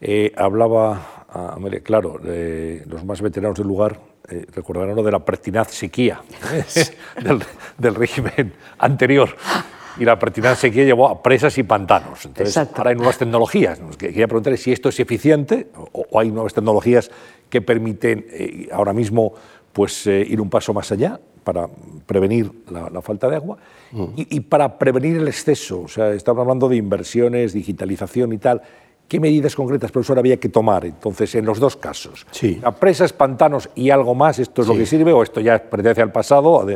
[0.00, 2.20] Eh, hablaba, Amelia, claro,
[2.86, 6.20] los más veteranos del lugar eh, recordarán lo de la pertinaz sequía
[7.78, 9.30] del, régimen anterior.
[9.98, 12.26] Y la pertinaz sequía llevó a presas y pantanos.
[12.26, 13.80] Entonces, ahora hay nuevas tecnologías.
[13.96, 17.10] Quería preguntarle si esto es eficiente o, hay nuevas tecnologías
[17.48, 19.32] que permiten eh, ahora mismo
[19.76, 21.68] pues, eh, ir un paso más allá para
[22.06, 23.58] prevenir la, falta de agua
[24.16, 25.82] y, y, para prevenir el exceso.
[25.82, 28.62] O sea, estamos hablando de inversiones, digitalización y tal.
[29.06, 32.26] ¿Qué medidas concretas, profesor, había que tomar entonces en los dos casos?
[32.30, 32.58] Sí.
[32.80, 36.10] presas, pantanos y algo más, ¿esto es lo que sirve o esto ya pertenece al
[36.10, 36.66] pasado?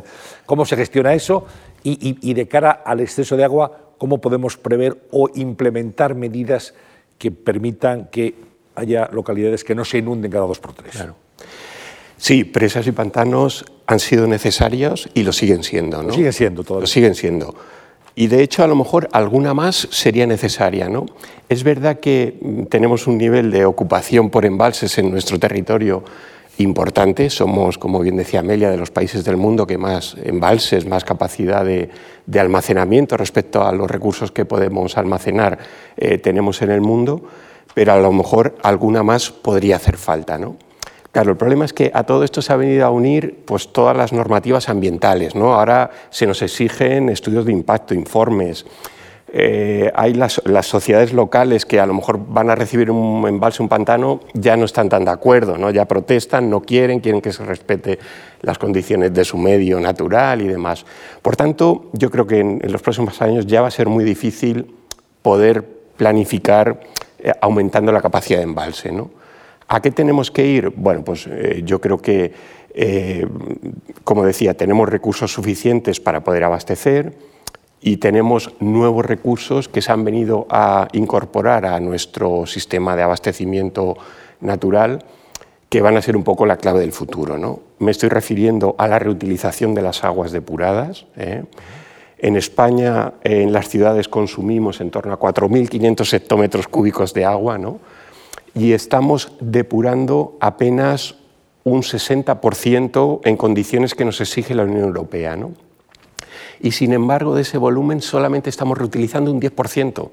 [0.44, 1.46] ¿Cómo se gestiona eso?
[1.82, 6.74] Y, de cara al exceso de agua, ¿cómo podemos prever o implementar medidas
[7.16, 8.34] que permitan que
[8.74, 10.92] haya localidades que no se inunden cada dos por tres?
[10.92, 11.16] Claro.
[12.20, 16.02] Sí, presas y pantanos han sido necesarios y lo siguen siendo.
[16.02, 16.08] ¿no?
[16.08, 16.82] Lo siguen siendo todavía.
[16.82, 17.54] Lo siguen siendo.
[18.14, 20.90] Y de hecho, a lo mejor alguna más sería necesaria.
[20.90, 21.06] ¿no?
[21.48, 26.04] Es verdad que mm, tenemos un nivel de ocupación por embalses en nuestro territorio
[26.58, 27.30] importante.
[27.30, 31.64] Somos, como bien decía Amelia, de los países del mundo que más embalses, más capacidad
[31.64, 31.88] de,
[32.38, 35.58] almacenamiento respecto a los recursos que podemos almacenar
[35.96, 37.22] eh, tenemos en el mundo,
[37.72, 40.36] pero a lo mejor alguna más podría hacer falta.
[40.36, 40.56] ¿no?
[41.12, 43.96] Claro, el problema es que a todo esto se ha venido a unir pues, todas
[43.96, 45.34] las normativas ambientales.
[45.34, 45.54] ¿no?
[45.54, 48.64] Ahora se nos exigen estudios de impacto, informes.
[49.32, 53.68] Eh, hay las, sociedades locales que a lo mejor van a recibir un embalse, un
[53.68, 55.70] pantano, ya no están tan de acuerdo, ¿no?
[55.70, 57.98] ya protestan, no quieren, quieren que se respete
[58.42, 60.84] las condiciones de su medio natural y demás.
[61.22, 64.74] Por tanto, yo creo que en, los próximos años ya va a ser muy difícil
[65.22, 65.64] poder
[65.96, 66.80] planificar
[67.20, 68.90] eh, aumentando la capacidad de embalse.
[68.90, 69.19] ¿no?
[69.72, 70.70] ¿A qué tenemos que ir?
[70.70, 72.32] Bueno, pues eh, yo creo que,
[72.74, 73.24] eh,
[74.02, 77.14] como decía, tenemos recursos suficientes para poder abastecer
[77.80, 83.96] y tenemos nuevos recursos que se han venido a incorporar a nuestro sistema de abastecimiento
[84.40, 85.04] natural
[85.68, 87.38] que van a ser un poco la clave del futuro.
[87.38, 87.60] ¿no?
[87.78, 91.06] Me estoy refiriendo a la reutilización de las aguas depuradas.
[91.16, 91.44] ¿eh?
[92.18, 97.78] En España, en las ciudades consumimos en torno a 4.500 hectómetros cúbicos de agua, ¿no?
[98.54, 101.16] Y estamos depurando apenas
[101.64, 105.36] un 60% en condiciones que nos exige la Unión Europea.
[105.36, 105.52] ¿no?
[106.60, 110.10] Y sin embargo, de ese volumen solamente estamos reutilizando un 10%.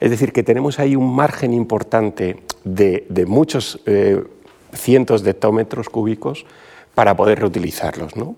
[0.00, 4.22] Es decir, que tenemos ahí un margen importante de, muchos eh,
[4.74, 6.44] cientos de hectómetros cúbicos
[6.94, 8.16] para poder reutilizarlos.
[8.16, 8.36] ¿no?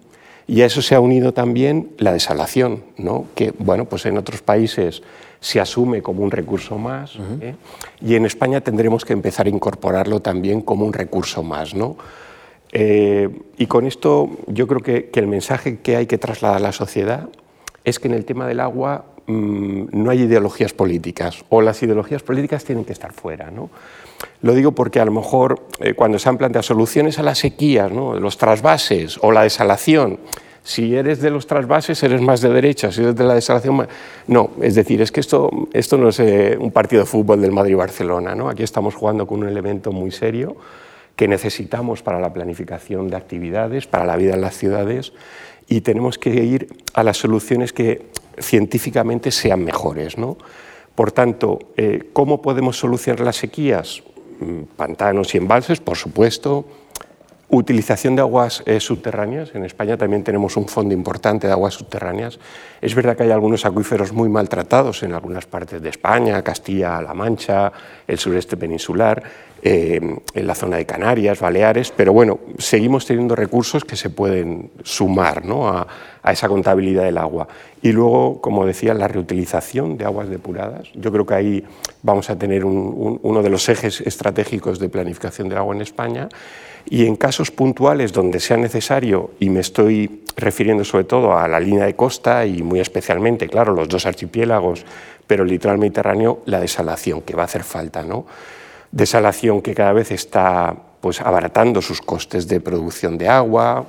[0.49, 3.27] Y a eso se ha unido también la desalación, ¿no?
[3.35, 5.03] que bueno, pues en otros países
[5.41, 7.55] se asume como un recurso más ¿eh?
[8.01, 11.75] y en España tendremos que empezar a incorporarlo también como un recurso más.
[11.75, 11.99] ¿no?
[12.73, 16.73] Eh, y con esto yo creo que, el mensaje que hay que trasladar a la
[16.73, 17.29] sociedad
[17.85, 22.23] es que en el tema del agua mm, no hay ideologías políticas o las ideologías
[22.23, 23.51] políticas tienen que estar fuera.
[23.51, 23.69] ¿no?
[24.43, 27.91] Lo digo porque a lo mejor eh, cuando se han planteado soluciones a las sequías,
[27.91, 28.15] ¿no?
[28.19, 30.19] los trasvases o la desalación,
[30.69, 33.89] Si eres de los trasvases, eres más de derecha, si eres de la desalación,
[34.27, 37.53] no, es decir, es que esto, esto no es eh, un partido de fútbol del
[37.53, 38.51] Madrid-Barcelona, ¿no?
[38.51, 40.57] aquí estamos jugando con un elemento muy serio
[41.17, 45.15] que necesitamos para la planificación de actividades, para la vida en las ciudades,
[45.69, 48.07] y tenemos que ir a las soluciones que
[48.39, 50.17] científicamente sean mejores.
[50.99, 54.03] Por tanto, eh, ¿cómo podemos solucionar las sequías?
[54.41, 56.65] Mm, pantanos y embalses, por supuesto,
[57.51, 59.55] Utilización de aguas eh, subterráneas.
[59.55, 62.39] En España también tenemos un fondo importante de aguas subterráneas.
[62.83, 67.73] Es verdad que hay algunos acuíferos muy maltratados en algunas partes de España, Castilla-La Mancha,
[68.07, 69.23] el sureste peninsular,
[69.61, 69.99] eh,
[70.35, 75.43] en la zona de Canarias, Baleares, pero bueno, seguimos teniendo recursos que se pueden sumar
[76.23, 77.49] a, esa contabilidad del agua.
[77.83, 80.89] Y luego, como decía, la reutilización de aguas depuradas.
[80.95, 81.65] Yo creo que ahí
[82.03, 86.29] vamos a tener uno de los ejes estratégicos de planificación del agua en España
[86.91, 91.61] y en casos puntuales donde sea necesario, y me estoy refiriendo sobre todo a la
[91.61, 94.85] línea de costa y muy especialmente, claro, los dos archipiélagos,
[95.27, 98.27] pero el litoral mediterráneo, la desalación, que va a hacer falta, ¿no?
[98.91, 103.85] Desalación que cada vez está pues, abaratando sus costes de producción de agua.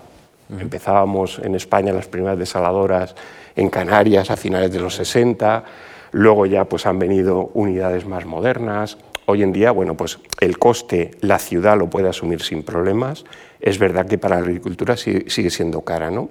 [0.59, 3.15] Empezábamos en España las primeras desaladoras
[3.55, 5.63] en Canarias a finales de los 60,
[6.12, 8.97] luego ya pues, han venido unidades más modernas,
[9.32, 13.26] Hoy en día, bueno, pues el coste la ciudad lo puede asumir sin problemas.
[13.62, 16.30] Es verdad que para la agricultura sigue siendo cara, ¿no?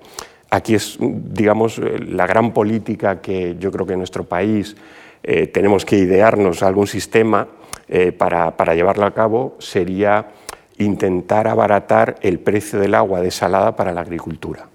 [0.50, 4.74] Aquí es, digamos, la gran política que yo creo que en nuestro país
[5.22, 7.46] eh, tenemos que idearnos algún sistema
[7.86, 10.30] eh, para, para llevarlo a cabo sería
[10.78, 14.66] intentar abaratar el precio del agua desalada para la agricultura.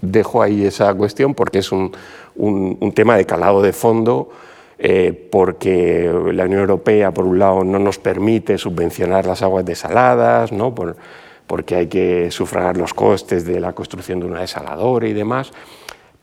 [0.00, 1.90] Dejo ahí esa cuestión porque es un,
[2.36, 4.30] un tema de calado de fondo
[4.78, 10.52] eh, porque la Unión Europea, por un lado, no nos permite subvencionar las aguas desaladas,
[10.52, 10.74] ¿no?
[11.46, 15.52] porque hay que sufragar los costes de la construcción de una desaladora y demás,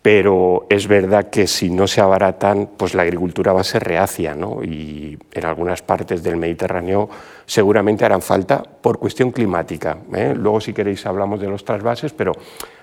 [0.02, 4.34] pero es verdad que si no se abaratan, pues la agricultura va a ser reacia,
[4.34, 4.64] ¿no?
[4.64, 7.10] y en algunas partes del Mediterráneo
[7.46, 9.98] seguramente harán falta por cuestión climática.
[10.14, 10.34] ¿eh?
[10.38, 12.32] Luego, si queréis, hablamos de los trasvases, pero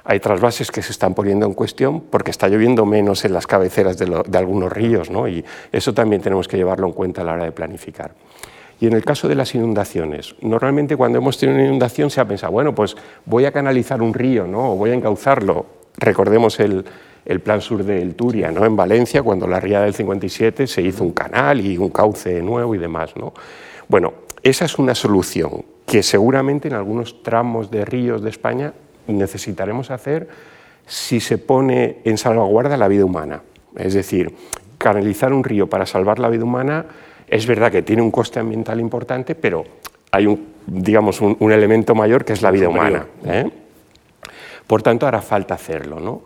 [0.05, 3.97] hay trasvases que se están poniendo en cuestión porque está lloviendo menos en las cabeceras
[3.97, 5.27] de, algunos ríos, ¿no?
[5.27, 8.13] y eso también tenemos que llevarlo en cuenta a la hora de planificar.
[8.79, 12.27] Y en el caso de las inundaciones, normalmente cuando hemos tenido una inundación se ha
[12.27, 14.73] pensado, bueno, pues voy a canalizar un río, ¿no?
[14.73, 15.76] o voy a encauzarlo.
[15.99, 16.85] Recordemos el,
[17.27, 18.65] el plan sur del Turia, ¿no?
[18.65, 22.75] en Valencia, cuando la ría del 57 se hizo un canal y un cauce nuevo
[22.75, 23.17] y demás.
[23.17, 23.35] ¿no?
[23.89, 28.73] Bueno, esa es una solución que seguramente en algunos tramos de ríos de España
[29.09, 30.29] necesitaremos hacer
[30.87, 33.43] si se pone en salvaguarda la vida humana.
[33.77, 34.35] Es decir,
[34.79, 36.87] canalizar un río para salvar la vida humana
[37.29, 39.65] es verdad que tiene un coste ambiental importante, pero
[40.13, 43.07] hay un, digamos, un, elemento mayor que es la vida humana.
[43.25, 43.51] ¿eh?
[44.67, 46.01] Por tanto, hará falta hacerlo.
[46.01, 46.23] ¿no?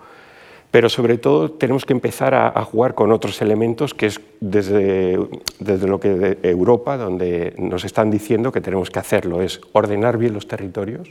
[0.70, 5.18] pero sobre todo tenemos que empezar a, jugar con otros elementos que es desde,
[5.59, 10.16] desde lo que de Europa, donde nos están diciendo que tenemos que hacerlo, es ordenar
[10.16, 11.09] bien los territorios,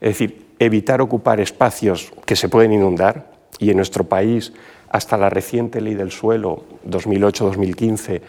[0.00, 4.52] es decir, evitar ocupar espacios que se pueden inundar, y en nuestro país,
[4.90, 8.20] hasta la reciente ley del suelo, 2008-2015,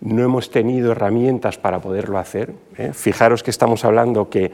[0.00, 2.52] no hemos tenido herramientas para poderlo hacer.
[2.78, 2.92] ¿eh?
[2.92, 4.52] Fijaros que estamos hablando que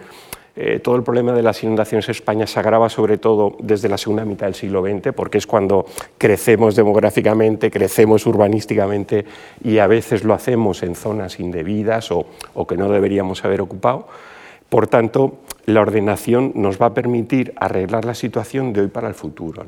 [0.54, 3.96] eh, todo el problema de las inundaciones en España se agrava sobre todo desde la
[3.96, 5.86] segunda mitad del siglo XX, porque es cuando
[6.18, 9.24] crecemos demográficamente, crecemos urbanísticamente
[9.64, 12.26] y a veces lo hacemos en zonas indebidas o,
[12.68, 14.06] que no deberíamos haber ocupado.
[14.68, 19.14] Por tanto, la ordenación nos va a permitir arreglar la situación de hoy para el
[19.14, 19.64] futuro.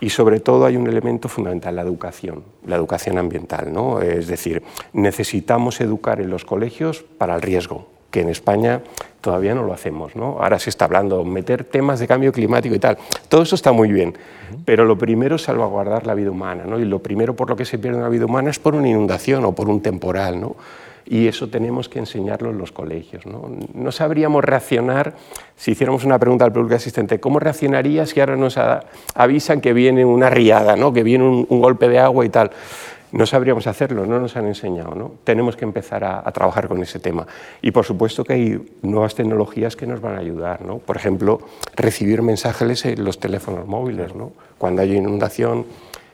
[0.00, 3.72] Y sobre todo hay un elemento fundamental, la educación, la educación ambiental.
[3.72, 4.02] ¿no?
[4.02, 4.62] Es decir,
[4.92, 8.80] necesitamos educar en los colegios para el riesgo, que en España
[9.20, 10.14] todavía no lo hacemos.
[10.14, 10.38] ¿no?
[10.40, 12.96] Ahora se está hablando, meter temas de cambio climático y tal.
[13.28, 14.16] Todo eso está muy bien,
[14.64, 16.62] pero lo primero es salvaguardar la vida humana.
[16.64, 16.78] ¿no?
[16.78, 19.44] Y lo primero por lo que se pierde una vida humana es por una inundación
[19.44, 20.40] o por un temporal.
[20.40, 20.54] ¿no?
[21.04, 23.26] Y eso tenemos que enseñarlo en los colegios.
[23.26, 23.50] ¿no?
[23.74, 25.14] no sabríamos reaccionar
[25.56, 28.56] si hiciéramos una pregunta al público asistente, ¿cómo reaccionaría si ahora nos
[29.16, 30.92] avisan que viene una riada, ¿no?
[30.92, 32.52] que viene un golpe de agua y tal?
[33.14, 34.96] No sabríamos hacerlo, no nos han enseñado.
[34.96, 35.12] ¿no?
[35.22, 37.26] Tenemos que empezar a, trabajar con ese tema.
[37.62, 40.62] Y por supuesto que hay nuevas tecnologías que nos van a ayudar.
[40.62, 40.78] ¿no?
[40.78, 41.38] Por ejemplo,
[41.76, 44.16] recibir mensajes en los teléfonos móviles.
[44.16, 44.32] ¿no?
[44.58, 45.64] Cuando hay inundación,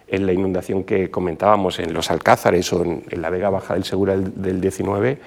[0.08, 4.16] en la inundación que comentábamos en los Alcázares o en, la Vega Baja del Segura
[4.18, 5.18] del 19,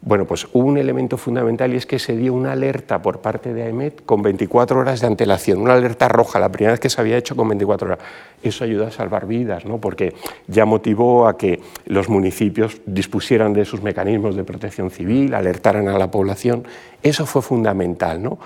[0.00, 3.52] bueno, pues hubo un elemento fundamental y es que se dio una alerta por parte
[3.52, 7.00] de AEMET con 24 horas de antelación, una alerta roja, la primera vez que se
[7.00, 7.98] había hecho con 24 horas.
[8.42, 9.78] Eso ayudó a salvar vidas, ¿no?
[9.78, 10.14] porque
[10.46, 15.98] ya motivó a que los municipios dispusieran de sus mecanismos de protección civil, alertaran a
[15.98, 16.64] la población.
[17.02, 18.22] Eso fue fundamental.
[18.22, 18.38] ¿no?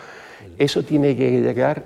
[0.57, 1.85] Eso tiene que llegar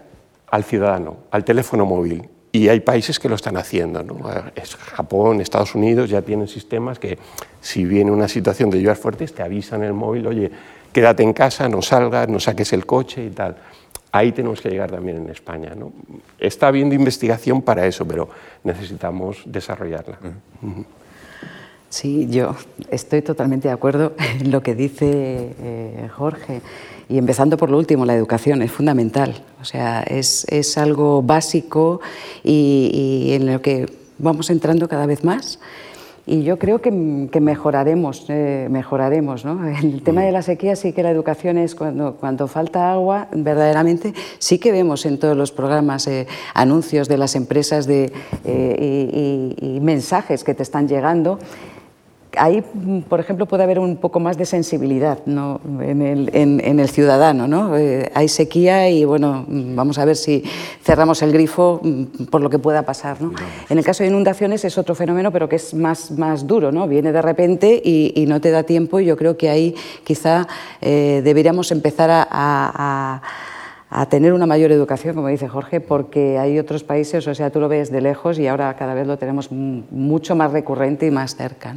[0.50, 2.29] al ciudadano, al teléfono móvil.
[2.54, 4.04] Y hay países que lo están haciendo.
[4.04, 4.16] ¿no?
[4.94, 7.18] Japón, Estados Unidos ya tienen sistemas que
[7.60, 10.52] si viene una situación de lluvias fuertes te avisan en el móvil, oye,
[10.92, 13.56] quédate en casa, no salgas, no saques el coche y tal.
[14.12, 15.74] Ahí tenemos que llegar también en España.
[15.74, 15.92] ¿no?
[16.38, 18.28] Está habiendo investigación para eso, pero
[18.62, 20.16] necesitamos desarrollarla.
[21.90, 22.54] Sí, yo
[22.88, 26.60] estoy totalmente de acuerdo en lo que dice eh, Jorge.
[27.08, 29.34] Y empezando por lo último, la educación es fundamental.
[29.60, 32.00] O sea, es, es algo básico
[32.42, 33.86] y, y, en lo que
[34.18, 35.58] vamos entrando cada vez más.
[36.26, 39.44] Y yo creo que, que mejoraremos, eh, mejoraremos.
[39.44, 39.68] ¿no?
[39.68, 44.14] El tema de la sequía sí que la educación es cuando, cuando falta agua, verdaderamente
[44.38, 48.10] sí que vemos en todos los programas eh, anuncios de las empresas de,
[48.46, 51.38] eh, y, y, y mensajes que te están llegando
[52.38, 52.62] ahí,
[53.09, 55.61] por ejemplo, puede haber un poco más de sensibilidad ¿no?
[55.81, 57.47] en, el, en, en, el, ciudadano.
[57.47, 57.77] ¿no?
[57.77, 60.44] Eh, hay sequía y, bueno, vamos a ver si
[60.83, 63.20] cerramos el grifo mm, por lo que pueda pasar.
[63.20, 63.33] ¿no?
[63.68, 66.73] En el caso de inundaciones es otro fenómeno, pero que es más, más duro.
[66.73, 66.88] ¿no?
[66.88, 70.47] Viene de repente y, y no te da tiempo y yo creo que ahí quizá
[70.81, 73.23] eh, deberíamos empezar a, a, a
[73.96, 77.61] a tener una mayor educación, como dice Jorge, porque hay otros países, o sea, tú
[77.61, 81.37] lo ves de lejos y ahora cada vez lo tenemos mucho más recurrente y más
[81.37, 81.76] cerca.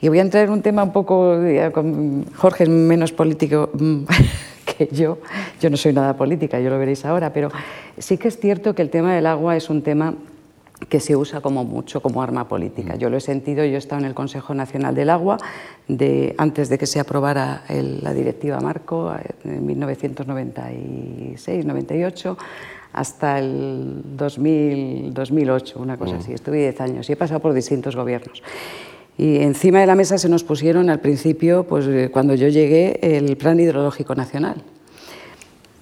[0.00, 1.38] Y voy a entrar en un tema un poco,
[2.34, 3.70] Jorge es menos político
[4.76, 5.18] que yo,
[5.60, 7.52] yo no soy nada política, yo lo veréis ahora, pero
[7.96, 10.14] sí que es cierto que el tema del agua es un tema
[10.88, 12.94] que se usa como mucho como arma política.
[12.96, 15.38] Yo lo he sentido, yo he estado en el Consejo Nacional del Agua
[15.88, 22.36] de, antes de que se aprobara el, la directiva Marco en 1996-98
[22.92, 26.32] hasta el 2000, 2008, una cosa así.
[26.32, 28.42] Estuve 10 años y he pasado por distintos gobiernos.
[29.18, 33.36] Y encima de la mesa se nos pusieron al principio, pues cuando yo llegué, el
[33.36, 34.62] Plan Hidrológico Nacional,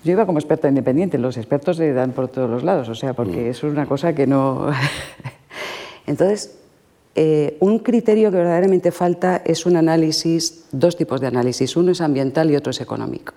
[0.04, 3.14] yo iba como experta independiente, los expertos se dan por todos los lados, o sea,
[3.14, 3.50] porque mm.
[3.50, 4.70] eso es una cosa que no...
[6.06, 6.58] Entonces,
[7.14, 12.00] eh, un criterio que verdaderamente falta es un análisis, dos tipos de análisis, uno es
[12.00, 13.32] ambiental y otro es económico.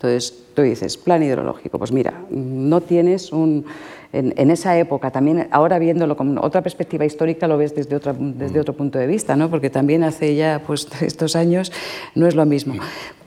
[0.00, 3.66] Entonces, tú dices, plan hidrológico, pues mira, no tienes un...
[4.14, 8.12] En, en, esa época, también ahora viéndolo con otra perspectiva histórica, lo ves desde, otra,
[8.18, 9.50] desde otro punto de vista, ¿no?
[9.50, 11.70] porque también hace ya pues, estos años
[12.14, 12.74] no es lo mismo.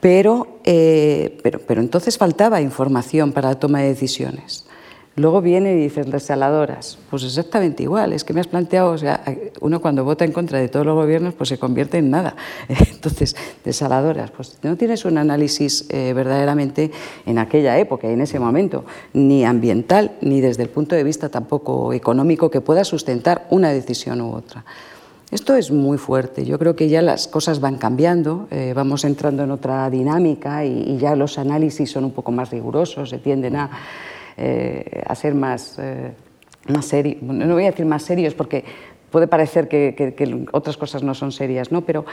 [0.00, 4.66] Pero, eh, pero, pero entonces faltaba información para la toma de decisiones.
[5.16, 6.98] Luego viene y dices, desaladoras.
[7.08, 9.22] Pues exactamente igual, es que me has planteado, o sea,
[9.60, 12.34] uno cuando vota en contra de todos los gobiernos, pues se convierte en nada.
[12.68, 16.90] Entonces, desaladoras, pues no tienes un análisis eh, verdaderamente
[17.26, 21.92] en aquella época en ese momento, ni ambiental, ni desde el punto de vista tampoco
[21.92, 24.64] económico, que pueda sustentar una decisión u otra.
[25.30, 26.44] Esto es muy fuerte.
[26.44, 30.82] Yo creo que ya las cosas van cambiando, eh, vamos entrando en otra dinámica y,
[30.86, 33.70] y ya los análisis son un poco más rigurosos, se tienden a
[34.36, 36.12] eh, a ser más, eh,
[36.68, 38.64] más serios, no voy a decir más serios porque
[39.10, 41.82] puede parecer que, que, que otras cosas no son serias, ¿no?
[41.82, 42.04] Pero,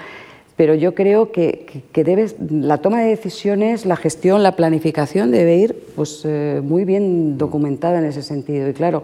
[0.56, 5.56] pero yo creo que, que debes, la toma de decisiones, la gestión, la planificación debe
[5.56, 8.70] ir pues, eh, muy bien documentada en ese sentido.
[8.70, 9.04] Y claro,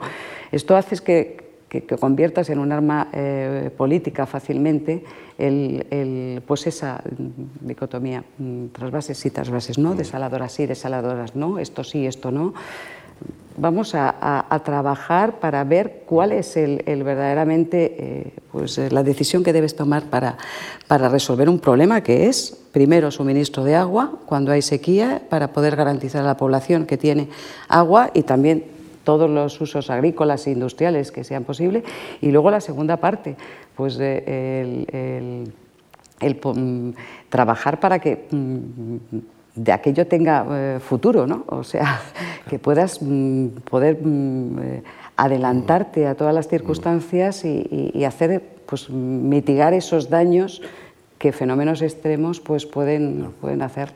[0.51, 1.38] esto hace que,
[1.69, 5.03] que, que, conviertas en un arma eh, política fácilmente
[5.39, 7.01] el, el, pues esa
[7.62, 12.53] dicotomía, mm, trasvases sí, trasvases no, desaladoras sí, desaladoras no, esto sí, esto no
[13.58, 19.54] vamos a, trabajar para ver cuál es el, el verdaderamente eh, pues, la decisión que
[19.54, 20.38] debes tomar para,
[20.88, 25.76] para resolver un problema que es, primero, suministro de agua cuando hay sequía, para poder
[25.76, 27.30] garantizar a la población que tiene
[27.67, 28.65] agua y también
[29.04, 31.84] todos los usos agrícolas e industriales que sean posibles.
[32.22, 33.36] Y luego la segunda parte,
[33.76, 35.54] pues eh, el,
[36.20, 36.96] el, el,
[37.30, 38.28] trabajar para que
[39.58, 41.43] de aquello tenga eh, futuro, ¿no?
[41.48, 42.00] O sea,
[42.50, 44.84] que puedas mm, poder mm, eh,
[45.17, 50.62] adelantarte a todas las circunstancias y, y, y, hacer, pues, mitigar esos daños
[51.17, 53.91] que fenómenos extremos pues, pueden, pueden hacer.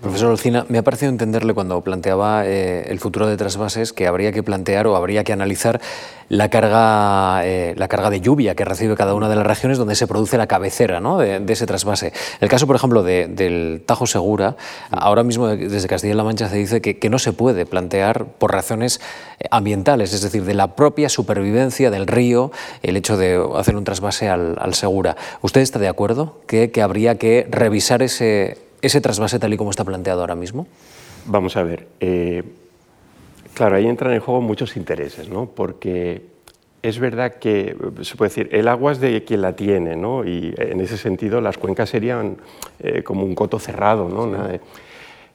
[0.00, 4.32] Profesor Olcina, me ha parecido entenderle cuando planteaba eh, el futuro de trasvases que habría
[4.32, 5.80] que plantear o habría que analizar
[6.28, 9.96] la carga, eh, la carga de lluvia que recibe cada una de las regiones donde
[9.96, 11.18] se produce la cabecera ¿no?
[11.18, 12.12] de, de, ese trasvase.
[12.40, 14.56] El caso, por ejemplo, de, del Tajo Segura,
[14.92, 19.00] ahora mismo desde Castilla-La Mancha se dice que, que, no se puede plantear por razones
[19.40, 23.82] eh, ambientales, es decir, de la propia supervivencia del río, el hecho de hacer un
[23.82, 25.16] trasvase al, al Segura.
[25.42, 29.70] ¿Usted está de acuerdo que, que habría que revisar ese ese trasvase tal y como
[29.70, 30.66] está planteado ahora mismo?
[31.26, 31.86] Vamos a ver.
[32.00, 32.42] Eh,
[33.54, 35.46] claro, ahí entran en juego muchos intereses, ¿no?
[35.46, 36.22] Porque
[36.82, 40.24] es verdad que, se puede decir, el agua es de quien la tiene, ¿no?
[40.24, 42.38] Y en ese sentido las cuencas serían
[42.78, 44.48] eh, como un coto cerrado, ¿no?
[44.48, 44.60] Sí.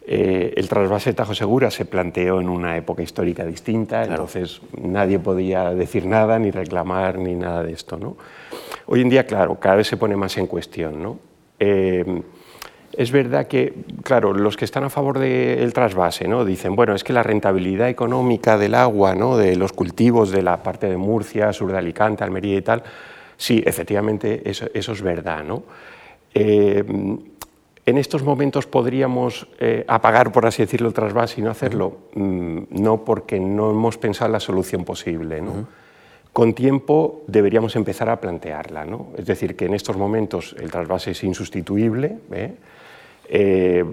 [0.08, 5.74] Eh, el trasvase Tajo Segura se planteó en una época histórica distinta, entonces nadie podía
[5.74, 7.98] decir nada, ni reclamar, ni nada de esto.
[7.98, 8.16] ¿no?
[8.86, 11.02] Hoy en día, claro, cada vez se pone más en cuestión.
[11.02, 11.18] ¿no?
[11.60, 12.22] Eh,
[12.94, 16.46] es verdad que, claro, los que están a favor del trasvase ¿no?
[16.46, 19.38] dicen, bueno, es que la rentabilidad económica del agua, ¿no?
[19.38, 22.84] de los cultivos de la parte de Murcia, sur de Alicante, Almería y tal,
[23.38, 25.44] sí, efectivamente, eso, es verdad.
[25.44, 25.64] ¿no?
[26.36, 26.84] Eh,
[27.86, 31.98] en estos momentos podríamos eh, apagar, por así decirlo, el trasvase y no hacerlo.
[32.16, 35.44] Mm, no, porque no hemos pensado en la solución posible.
[36.34, 38.86] Con tiempo deberíamos empezar a plantearla.
[38.86, 39.10] ¿no?
[39.18, 42.18] Es decir, que en estos momentos el trasvase es insustituible.
[42.32, 42.56] ¿eh?
[43.30, 43.86] Eh,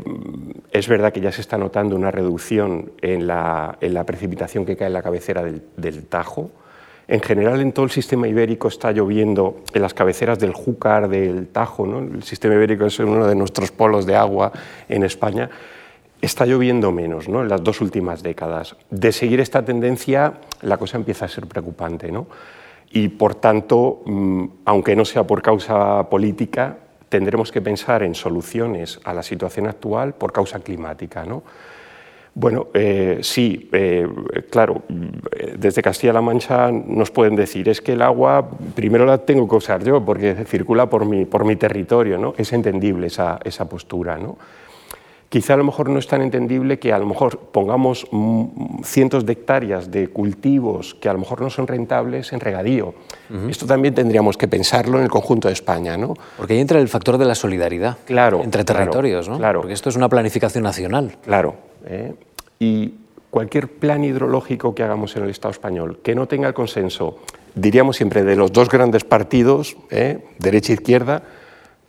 [0.71, 3.77] es verdad que ya se está notando una reducción en la,
[4.07, 6.51] precipitación que cae en la cabecera del Tajo.
[7.13, 11.49] En general, en todo el sistema ibérico está lloviendo en las cabeceras del Júcar, del
[11.49, 11.99] Tajo, ¿no?
[11.99, 14.51] el sistema ibérico es uno de nuestros polos de agua
[14.89, 15.51] en España,
[16.23, 17.43] está lloviendo menos ¿no?
[17.43, 18.77] en las dos últimas décadas.
[18.89, 22.11] De seguir esta tendencia, la cosa empieza a ser preocupante.
[22.11, 22.29] ¿no?
[22.93, 26.79] Y, por tanto, mm, aunque no sea por causa política,
[27.11, 31.27] tendremos que pensar en soluciones a la situación actual por causa climática.
[31.27, 31.43] ¿no?
[32.35, 34.09] Bueno, eh, sí, eh,
[34.51, 34.83] claro,
[35.57, 39.85] desde Castilla-La Mancha nos pueden decir, es que el agua primero la tengo que usar
[39.85, 42.35] yo porque circula por mi, por mi territorio, ¿no?
[42.39, 44.39] Es entendible esa, esa postura, ¿no?
[45.33, 48.07] Quizá a lo mejor no es tan entendible que a lo mejor pongamos
[48.85, 52.93] cientos de hectáreas de cultivos que a lo mejor no son rentables en regadío.
[53.49, 55.97] Esto también tendríamos que pensarlo en el conjunto de España.
[55.97, 56.13] ¿no?
[56.37, 59.39] Porque ahí entra el factor de la solidaridad claro, entre territorios, ¿no?
[59.39, 59.61] Claro.
[59.61, 61.17] porque esto es una planificación nacional.
[61.25, 61.72] Claro.
[61.87, 62.15] ¿Eh?
[62.59, 62.95] Y
[63.31, 67.19] cualquier plan hidrológico que hagamos en el Estado español que no tenga el consenso,
[67.55, 70.25] diríamos siempre, de los dos grandes partidos, ¿eh?
[70.39, 71.23] derecha e izquierda,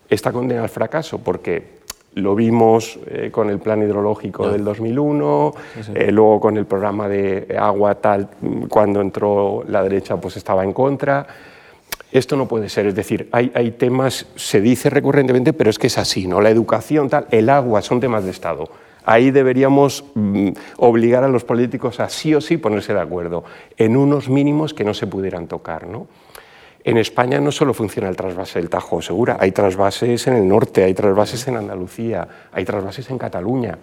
[0.10, 1.84] está condenado al fracaso, porque
[2.16, 5.54] lo vimos eh, con el plan hidrológico del 2001,
[6.12, 8.30] luego con el programa de agua tal,
[8.70, 11.26] cuando entró la derecha pues estaba en contra.
[12.14, 15.88] Esto no puede ser, es decir, hay, hay, temas, se dice recurrentemente, pero es que
[15.88, 16.42] es así, ¿no?
[16.42, 18.70] La educación, tal, el agua son temas de Estado.
[19.06, 23.44] Ahí deberíamos mm, obligar a los políticos a sí o sí ponerse de acuerdo
[23.78, 25.88] en unos mínimos que no se pudieran tocar.
[25.88, 26.08] ¿no?
[26.84, 30.84] En España no solo funciona el trasvase del Tajo Segura, hay trasvases en el norte,
[30.84, 33.78] hay trasvases en Andalucía, hay trasvases en Cataluña.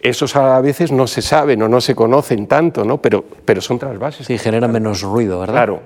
[0.00, 3.02] Esos a veces no se saben o no se conocen tanto, ¿no?
[3.02, 4.26] pero, pero son trasvases.
[4.26, 5.54] Sí, generan menos ruido, ¿verdad?
[5.54, 5.82] Claro.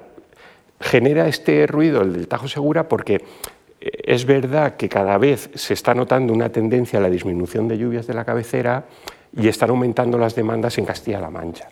[0.81, 3.25] Genera este ruido el del Tajo Segura porque
[3.83, 8.07] es verdad que cada vez se está notando una tendencia a la disminución de lluvias
[8.07, 8.85] de la cabecera
[9.37, 11.68] y están aumentando las demandas en Castilla-La Mancha.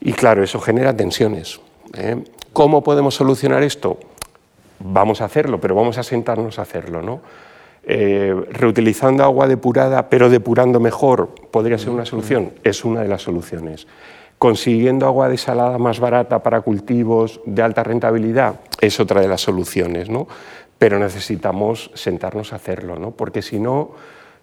[0.00, 1.60] Y claro, eso genera tensiones.
[1.96, 2.22] ¿eh?
[2.52, 3.98] ¿Cómo podemos solucionar esto?
[4.80, 7.02] Vamos a hacerlo, pero vamos a sentarnos a hacerlo.
[7.02, 7.20] ¿no?
[7.84, 12.52] Eh, reutilizando agua depurada, pero depurando mejor, podría ser una solución.
[12.62, 13.86] Es una de las soluciones.
[14.38, 20.08] Consiguiendo agua desalada más barata para cultivos de alta rentabilidad es otra de las soluciones.
[20.10, 20.26] ¿no?
[20.82, 23.12] Pero necesitamos sentarnos a hacerlo, ¿no?
[23.12, 23.92] porque si no,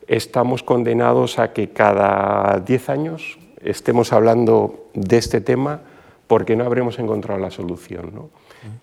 [0.08, 5.82] estamos condenados a que cada 10 años estemos hablando de este tema
[6.28, 8.12] porque no habremos encontrado la solución.
[8.16, 8.30] ¿no?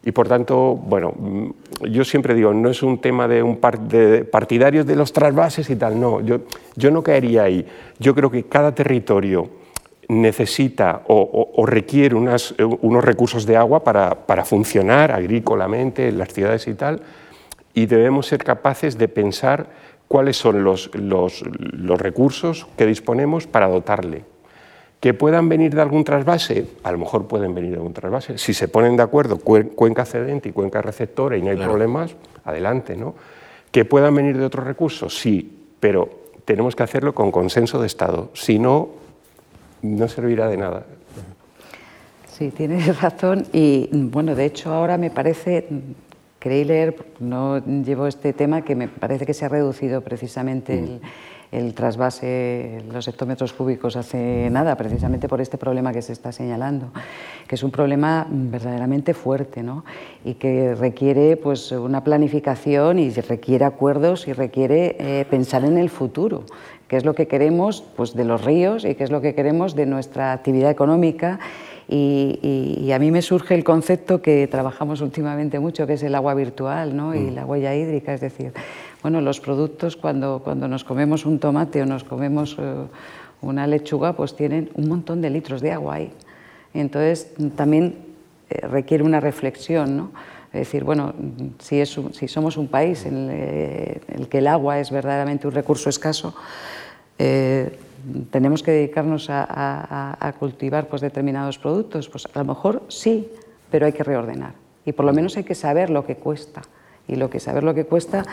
[0.04, 1.14] Y por tanto, bueno,
[1.80, 5.76] yo siempre digo, no es un tema de, un de partidarios de los trasvases y
[5.76, 6.40] tal, no, yo,
[6.74, 7.66] yo no caería ahí.
[7.98, 9.48] Yo creo que cada territorio
[10.08, 16.68] necesita o, requiere unas, unos recursos de agua para, para funcionar agrícolamente en las ciudades
[16.68, 17.00] y tal,
[17.76, 19.66] y debemos ser capaces de pensar
[20.08, 21.42] cuáles son los, los,
[22.00, 24.24] recursos que disponemos para dotarle.
[24.98, 26.68] ¿Que puedan venir de algún trasvase?
[26.84, 28.38] A lo mejor pueden venir de algún trasvase.
[28.38, 32.16] Si se ponen de acuerdo cuenca cedente y cuenca receptora y no hay problemas,
[32.46, 32.96] adelante.
[32.96, 33.14] ¿no?
[33.70, 35.18] ¿Que puedan venir de otros recursos?
[35.18, 36.08] Sí, pero
[36.46, 38.30] tenemos que hacerlo con consenso de Estado.
[38.32, 38.88] Si no,
[39.82, 40.86] no servirá de nada.
[42.32, 43.46] Sí, tienes razón.
[43.52, 45.68] Y bueno, de hecho ahora me parece
[46.48, 51.56] leer, no llevo este tema, que me parece que se ha reducido precisamente mm.
[51.56, 56.90] el, trasvase, los hectómetros cúbicos hace nada, precisamente por este problema que se está señalando,
[57.46, 59.84] que es un problema verdaderamente fuerte ¿no?
[60.24, 65.90] y que requiere pues, una planificación y requiere acuerdos y requiere eh, pensar en el
[65.90, 66.44] futuro
[66.88, 69.74] qué es lo que queremos pues, de los ríos y qué es lo que queremos
[69.74, 71.40] de nuestra actividad económica
[71.88, 76.34] y, a mí me surge el concepto que trabajamos últimamente mucho, que es el agua
[76.34, 77.14] virtual ¿no?
[77.14, 77.34] y mm.
[77.34, 78.52] la huella hídrica, es decir,
[79.02, 82.74] bueno, los productos cuando, cuando nos comemos un tomate o nos comemos eh,
[83.42, 86.10] una lechuga, pues tienen un montón de litros de agua ahí.
[86.74, 87.96] Y entonces también
[88.50, 90.10] eh, requiere una reflexión, ¿no?
[90.52, 91.12] Es decir, bueno,
[91.58, 96.34] si, si somos un país en el, que el agua es verdaderamente un recurso escaso,
[97.18, 97.72] Eh,
[98.30, 102.08] ¿Tenemos que dedicarnos a, cultivar pues, determinados productos?
[102.08, 103.28] Pues a lo mejor sí,
[103.70, 104.54] pero hay que reordenar.
[104.84, 106.62] Y por lo menos hay que saber lo que cuesta.
[107.08, 108.24] Y lo que saber lo que cuesta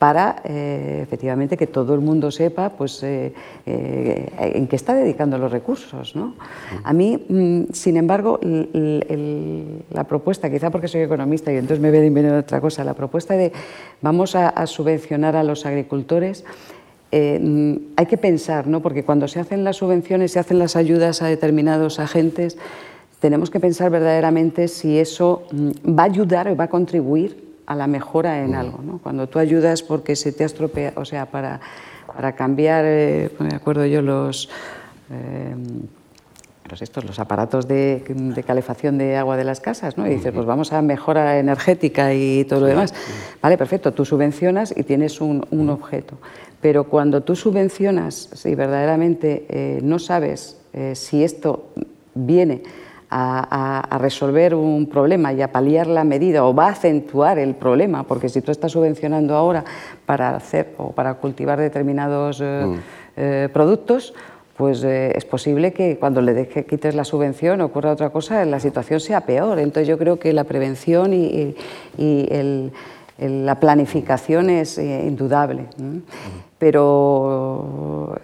[0.00, 3.34] para eh, efectivamente que todo el mundo sepa pues, eh,
[3.66, 6.16] eh, en qué está dedicando los recursos.
[6.16, 6.36] ¿no?
[6.84, 12.26] A mí, mm, sin embargo, la propuesta, quizá porque soy economista y entonces me voy
[12.26, 13.52] a otra cosa, la propuesta de
[14.00, 16.46] vamos a, subvencionar a los agricultores,
[17.12, 18.80] mm, hay que pensar, ¿no?
[18.80, 22.56] porque cuando se hacen las subvenciones, se hacen las ayudas a determinados agentes,
[23.20, 27.76] tenemos que pensar verdaderamente si eso mm, va a ayudar o va a contribuir a
[27.76, 28.80] la mejora en algo.
[28.82, 28.98] ¿no?
[28.98, 31.60] Cuando tú ayudas porque se te ha estropeado, o sea, para,
[32.06, 34.48] para cambiar, eh, me acuerdo yo, los,
[35.10, 35.54] eh,
[36.68, 40.06] los, estos, los aparatos de, de, calefacción de agua de las casas, ¿no?
[40.06, 42.92] y dices, pues vamos a mejora energética y todo lo demás.
[43.40, 46.18] Vale, perfecto, tú subvencionas y tienes un, un objeto.
[46.60, 50.56] Pero cuando tú subvencionas, si verdaderamente eh, no sabes
[50.94, 51.70] si esto
[52.14, 52.62] viene
[53.10, 58.04] a, resolver un problema y a paliar la medida o va a acentuar el problema,
[58.04, 59.64] porque si tú estás subvencionando ahora
[60.06, 62.78] para hacer o para cultivar determinados eh, mm.
[63.16, 64.14] eh, productos,
[64.56, 68.60] pues eh, es posible que cuando le deje, quites la subvención ocurra otra cosa, la
[68.60, 69.58] situación sea peor.
[69.58, 71.56] Entonces yo creo que la prevención y,
[73.20, 75.66] la planificación es indudable.
[75.76, 75.98] Mm.
[76.58, 78.14] Pero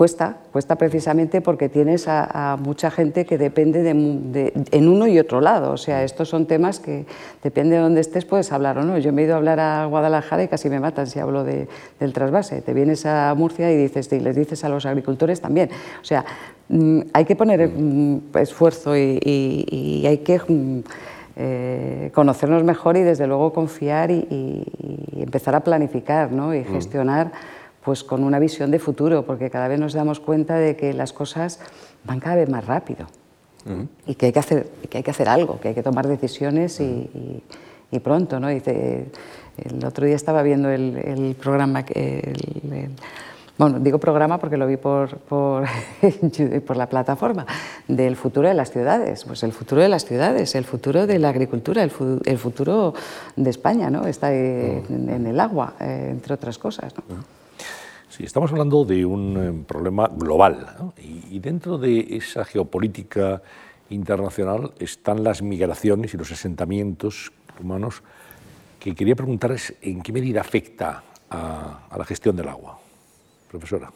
[0.00, 5.42] Cuesta, cuesta precisamente porque tienes a, mucha gente que depende de, en uno y otro
[5.42, 5.72] lado.
[5.72, 7.04] O sea, estos son temas que
[7.42, 8.96] depende de dónde estés puedes hablar o no.
[8.96, 12.12] Yo me he ido a hablar a Guadalajara y casi me matan si hablo del
[12.14, 12.62] trasvase.
[12.62, 15.68] Te vienes a Murcia y, dices, y les dices a los agricultores también.
[16.00, 16.24] O sea,
[16.70, 20.40] mm, hay que poner mm, esfuerzo y, hay que...
[21.36, 24.66] Mm, eh, conocernos mejor y desde luego confiar y,
[25.16, 26.54] empezar a planificar ¿no?
[26.54, 27.30] y gestionar
[27.84, 31.12] pues con una visión de futuro, porque cada vez nos damos cuenta de que las
[31.12, 31.60] cosas
[32.04, 33.06] van cada vez más rápido
[34.06, 36.80] y que hay que, hacer, que hay que hacer algo, que hay que tomar decisiones
[36.80, 37.42] y,
[38.02, 38.40] pronto.
[38.40, 38.48] ¿no?
[38.48, 39.06] Dice,
[39.58, 41.84] el otro día estaba viendo el, programa,
[43.60, 47.44] bueno, digo programa porque lo vi por, por, la plataforma,
[47.86, 49.24] del futuro de las ciudades.
[49.24, 52.94] Pues el futuro de las ciudades, el futuro de la agricultura, el, futuro
[53.36, 54.06] de España, ¿no?
[54.06, 56.94] está en, el agua, eh, entre otras cosas.
[56.96, 57.22] ¿no?
[58.08, 63.42] Sí, estamos hablando de un eh, problema global y, dentro de esa geopolítica
[63.90, 67.30] internacional están las migraciones y los asentamientos
[67.62, 68.02] humanos
[68.78, 72.79] que quería preguntar es en qué medida afecta a, la gestión del agua.
[73.50, 73.90] Profesora.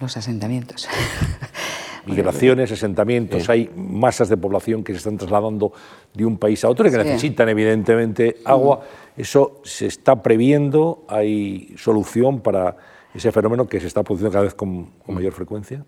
[0.00, 0.88] Los asentamientos.
[2.06, 5.72] migraciones, asentamientos, hay masas de población que se están trasladando
[6.14, 8.80] de un país a otro y que necesitan evidentemente agua.
[9.16, 12.76] Eso se está previendo, hay solución para
[13.14, 15.84] ese fenómeno que se está produciendo cada vez con, mayor frecuencia.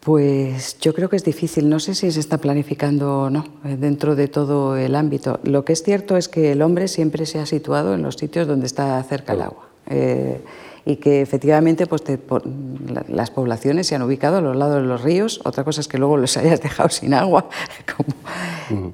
[0.00, 3.76] Pues yo creo que es difícil, no sé si se está planificando o no eh,
[3.76, 5.40] dentro de todo el ámbito.
[5.42, 8.46] Lo que es cierto es que el hombre siempre se ha situado en los sitios
[8.46, 9.68] donde está cerca el agua.
[9.86, 10.40] Eh,
[10.88, 12.02] y que efectivamente pues,
[13.08, 15.38] las poblaciones se han ubicado a los lados de los ríos.
[15.44, 17.50] Otra cosa es que luego los hayas dejado sin agua,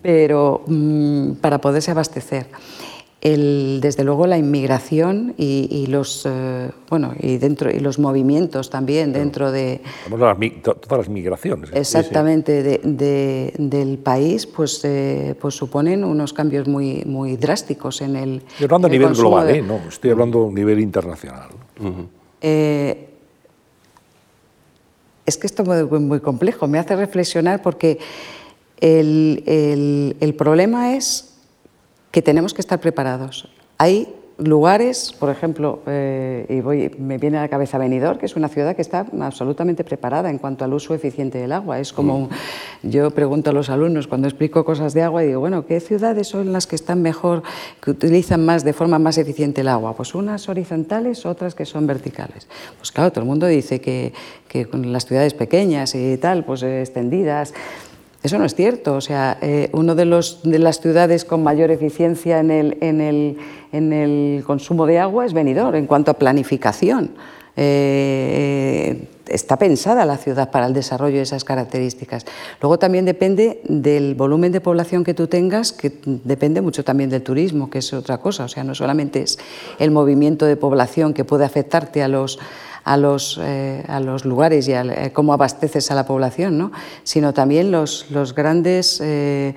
[0.03, 2.49] pero mm, para poderse abastecer
[3.25, 9.51] desde luego la inmigración y, los eh, bueno y dentro y los movimientos también dentro
[9.51, 11.79] de todas las migraciones ¿eh?
[11.79, 18.64] exactamente del país pues eh, pues suponen unos cambios muy muy drásticos en el estoy
[18.64, 21.49] hablando a nivel global no estoy hablando a nivel internacional.
[25.27, 27.99] Es que esto es muy, muy, complejo me hace reflexionar porque
[28.81, 31.34] el, el, el problema es
[32.14, 33.48] que tenemos que estar preparados.
[33.76, 34.06] Hay
[34.38, 38.48] lugares, por ejemplo, eh, y voy, me viene a la cabeza Benidorm, que es una
[38.48, 41.80] ciudad que está absolutamente preparada en cuanto al uso eficiente del agua.
[41.80, 42.28] Es como,
[42.84, 46.28] yo pregunto a los alumnos cuando explico cosas de agua y digo, bueno, ¿qué ciudades
[46.28, 47.42] son las que están mejor,
[47.82, 49.96] que utilizan más de forma más eficiente el agua?
[49.96, 52.46] Pues unas horizontales, otras que son verticales.
[52.78, 54.12] Pues claro, todo el mundo dice que,
[54.46, 57.54] que con las ciudades pequeñas y tal, pues extendidas,
[58.25, 58.95] eso no es cierto.
[58.95, 60.07] O sea, eh, una de,
[60.45, 63.37] de, las ciudades con mayor eficiencia en el, en el,
[63.70, 67.11] en el consumo de agua es Benidorm, en cuanto a planificación.
[67.57, 72.25] Eh, está pensada la ciudad para el desarrollo de esas características.
[72.62, 77.22] Luego también depende del volumen de población que tú tengas, que depende mucho también del
[77.22, 78.45] turismo, que es otra cosa.
[78.45, 79.39] O sea, no solamente es
[79.79, 82.39] el movimiento de población que puede afectarte a los,
[82.85, 86.72] a los, eh, a los lugares y a eh, cómo abasteces a la población, ¿no?
[87.03, 89.01] sino también los, los grandes...
[89.01, 89.55] Eh,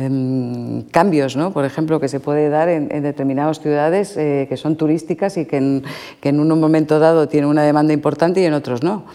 [0.00, 1.52] em, cambios, ¿no?
[1.52, 5.82] por ejemplo, que se puede dar en, determinadas ciudades que son turísticas y que en,
[6.20, 9.06] que en, un momento dado tienen una demanda importante y en otros no.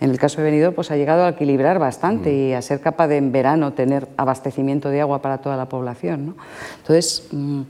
[0.00, 2.36] En el caso de Benidorm pues, ha llegado a equilibrar bastante mm.
[2.36, 6.26] y a ser capaz de en verano tener abastecimiento de agua para toda la población.
[6.26, 6.34] ¿no?
[6.80, 7.62] Entonces, mm,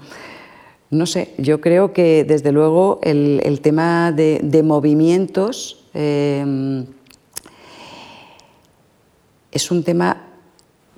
[0.91, 6.87] no sé, yo creo que desde luego el, tema de, movimientos em,
[9.51, 10.35] es un tema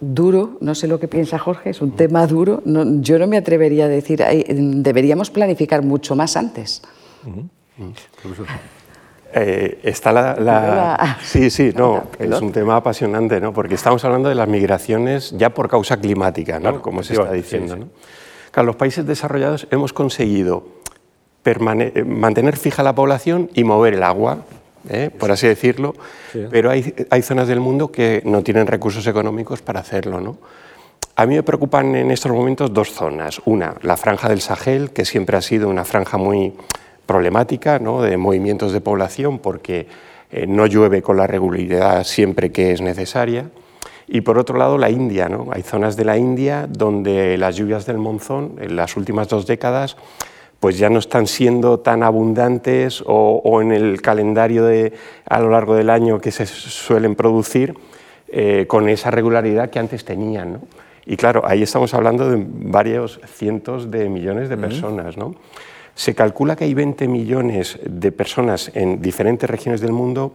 [0.00, 2.62] duro, no sé lo que piensa Jorge, es un tema duro.
[2.64, 6.82] yo no me atrevería a decir, deberíamos planificar mucho más antes.
[9.38, 13.52] Eh, está la, Sí, sí, no, es un tema apasionante, ¿no?
[13.52, 16.80] Porque estamos hablando de las migraciones ya por causa climática, ¿no?
[16.80, 17.88] Como se está diciendo, ¿no?
[18.62, 20.76] Los países desarrollados hemos conseguido
[21.46, 24.38] eh, mantener fija la población y mover el agua,
[24.88, 25.10] ¿eh?
[25.16, 25.94] por así decirlo,
[26.50, 30.20] pero hay, hay, zonas del mundo que no tienen recursos económicos para hacerlo.
[30.20, 30.38] ¿no?
[31.14, 33.40] A mí me preocupan en estos momentos dos zonas.
[33.44, 36.52] Una, la franja del Sahel, que siempre ha sido una franja muy
[37.06, 38.02] problemática ¿no?
[38.02, 39.86] de movimientos de población porque
[40.32, 43.46] eh, no llueve con la regularidad siempre que es necesaria.
[44.08, 45.28] Y por otro lado, la India.
[45.28, 45.48] ¿no?
[45.52, 49.96] Hay zonas de la India donde las lluvias del monzón en las últimas dos décadas
[50.60, 54.94] pues ya no están siendo tan abundantes o, en el calendario de,
[55.28, 57.74] a lo largo del año que se suelen producir
[58.28, 60.54] eh, con esa regularidad que antes tenían.
[60.54, 60.60] ¿no?
[61.04, 65.16] Y claro, ahí estamos hablando de varios cientos de millones de personas.
[65.16, 65.34] ¿no?
[65.94, 70.32] Se calcula que hay 20 millones de personas en diferentes regiones del mundo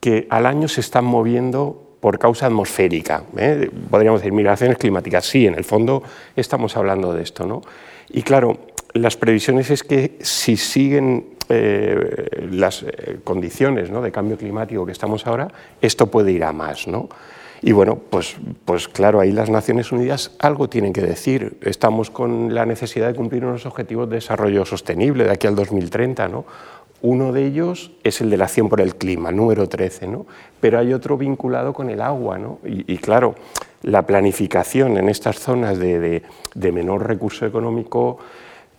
[0.00, 3.22] que al año se están moviendo por causa atmosférica.
[3.36, 3.70] ¿eh?
[3.88, 5.24] Podríamos decir migraciones climáticas.
[5.24, 6.02] Sí, en el fondo
[6.34, 7.46] estamos hablando de esto.
[7.46, 7.62] ¿no?
[8.10, 8.58] Y claro,
[8.92, 14.02] las previsiones es que si siguen eh, las eh, condiciones ¿no?
[14.02, 15.46] de cambio climático que estamos ahora,
[15.80, 16.88] esto puede ir a más.
[16.88, 17.08] ¿no?
[17.62, 18.34] Y bueno, pues,
[18.64, 21.58] pues claro, ahí las Naciones Unidas algo tienen que decir.
[21.60, 26.26] Estamos con la necesidad de cumplir unos objetivos de desarrollo sostenible de aquí al 2030,
[26.26, 26.44] ¿no?
[27.02, 30.24] Uno de ellos es el de la acción por el clima, número 13, ¿no?
[30.60, 32.38] pero hay otro vinculado con el agua.
[32.38, 32.60] ¿no?
[32.64, 33.34] Y, claro,
[33.82, 36.22] la planificación en estas zonas de,
[36.54, 38.18] menor recurso económico,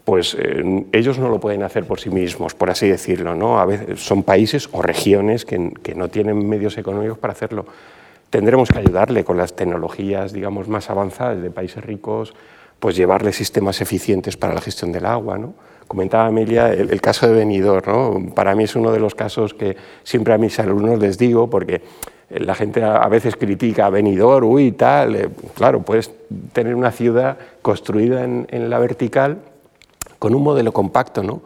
[0.05, 3.35] pues eh, ellos no lo pueden hacer por sí mismos, por así decirlo.
[3.35, 3.59] ¿no?
[3.59, 7.65] A veces son países o regiones que, que no tienen medios económicos para hacerlo.
[8.29, 12.33] Tendremos que ayudarle con las tecnologías digamos, más avanzadas de países ricos,
[12.79, 15.37] pues llevarle sistemas eficientes para la gestión del agua.
[15.37, 15.55] ¿no?
[15.87, 18.33] Comentaba Amelia el, caso de Benidorm, ¿no?
[18.33, 21.81] para mí es uno de los casos que siempre a mis alumnos les digo, porque
[22.29, 26.11] la gente a veces critica a Benidorm, uy, tal, eh, claro, puedes
[26.51, 29.37] tener una ciudad construida en, la vertical
[30.19, 31.41] con un modelo compacto, ¿no?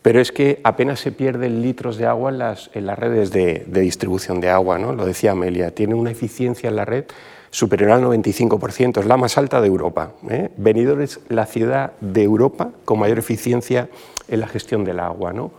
[0.00, 4.40] pero es que apenas se pierden litros de agua en las, redes de, de, distribución
[4.40, 4.92] de agua, ¿no?
[4.92, 7.04] lo decía Amelia, tiene una eficiencia en la red
[7.52, 10.12] superior al 95%, es la más alta de Europa.
[10.28, 10.50] ¿eh?
[10.56, 13.88] Benidorm es la ciudad de Europa con mayor eficiencia
[14.26, 15.32] en la gestión del agua.
[15.34, 15.52] ¿no?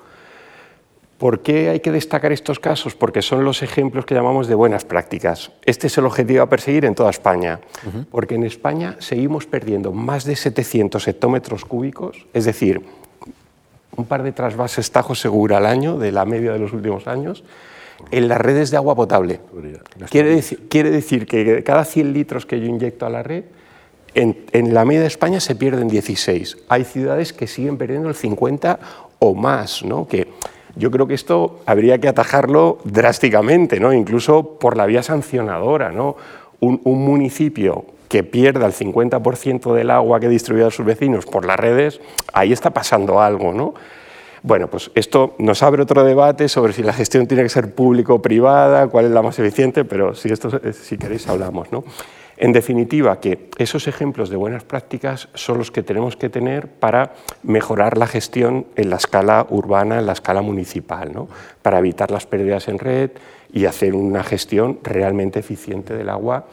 [1.19, 2.95] ¿Por qué hay que destacar estos casos?
[2.95, 5.51] Porque son los ejemplos que llamamos de buenas prácticas.
[5.65, 7.59] Este es el objetivo a perseguir en toda España,
[8.11, 12.81] porque en España seguimos perdiendo más de 700 hectómetros cúbicos, es decir,
[13.95, 17.43] un par de trasvases Tajo Segura al año, de la media de los últimos años,
[18.11, 19.39] en las redes de agua potable.
[20.09, 23.43] Quiere decir, quiere decir que cada 100 litros que yo inyecto a la red,
[24.15, 26.57] en, la media de España se pierden 16.
[26.69, 28.79] Hay ciudades que siguen perdiendo el 50
[29.19, 30.07] o más, ¿no?
[30.07, 30.27] que
[30.75, 33.93] yo creo que esto habría que atajarlo drásticamente, ¿no?
[33.93, 35.91] incluso por la vía sancionadora.
[35.91, 36.15] ¿no?
[36.59, 41.45] Un, un municipio que pierda el 50% del agua que distribuye a sus vecinos por
[41.45, 41.99] las redes,
[42.33, 43.53] ahí está pasando algo.
[43.53, 43.73] ¿no?
[44.43, 48.15] Bueno, pues esto nos abre otro debate sobre si la gestión tiene que ser público
[48.15, 51.71] o privada, cuál es la más eficiente, pero si, esto, si queréis hablamos.
[51.71, 51.85] ¿no?
[52.35, 57.13] En definitiva, que esos ejemplos de buenas prácticas son los que tenemos que tener para
[57.41, 61.29] mejorar la gestión en la escala urbana, en la escala municipal, ¿no?
[61.61, 63.11] para evitar las pérdidas en red
[63.53, 66.47] y hacer una gestión realmente eficiente del agua,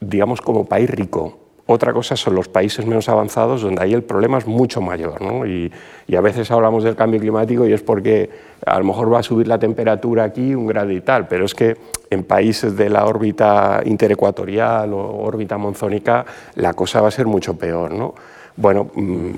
[0.00, 4.38] digamos, como país rico, otra cosa son los países menos avanzados, donde ahí el problema
[4.38, 5.22] es mucho mayor.
[5.22, 5.46] ¿no?
[5.46, 5.70] Y,
[6.14, 8.28] a veces hablamos del cambio climático y es porque
[8.66, 11.54] a lo mejor va a subir la temperatura aquí un grado y tal, pero es
[11.54, 11.74] que
[12.10, 17.56] en países de la órbita interecuatorial o órbita monzónica la cosa va a ser mucho
[17.56, 17.92] peor.
[17.92, 18.14] ¿no?
[18.56, 19.30] Bueno, mm,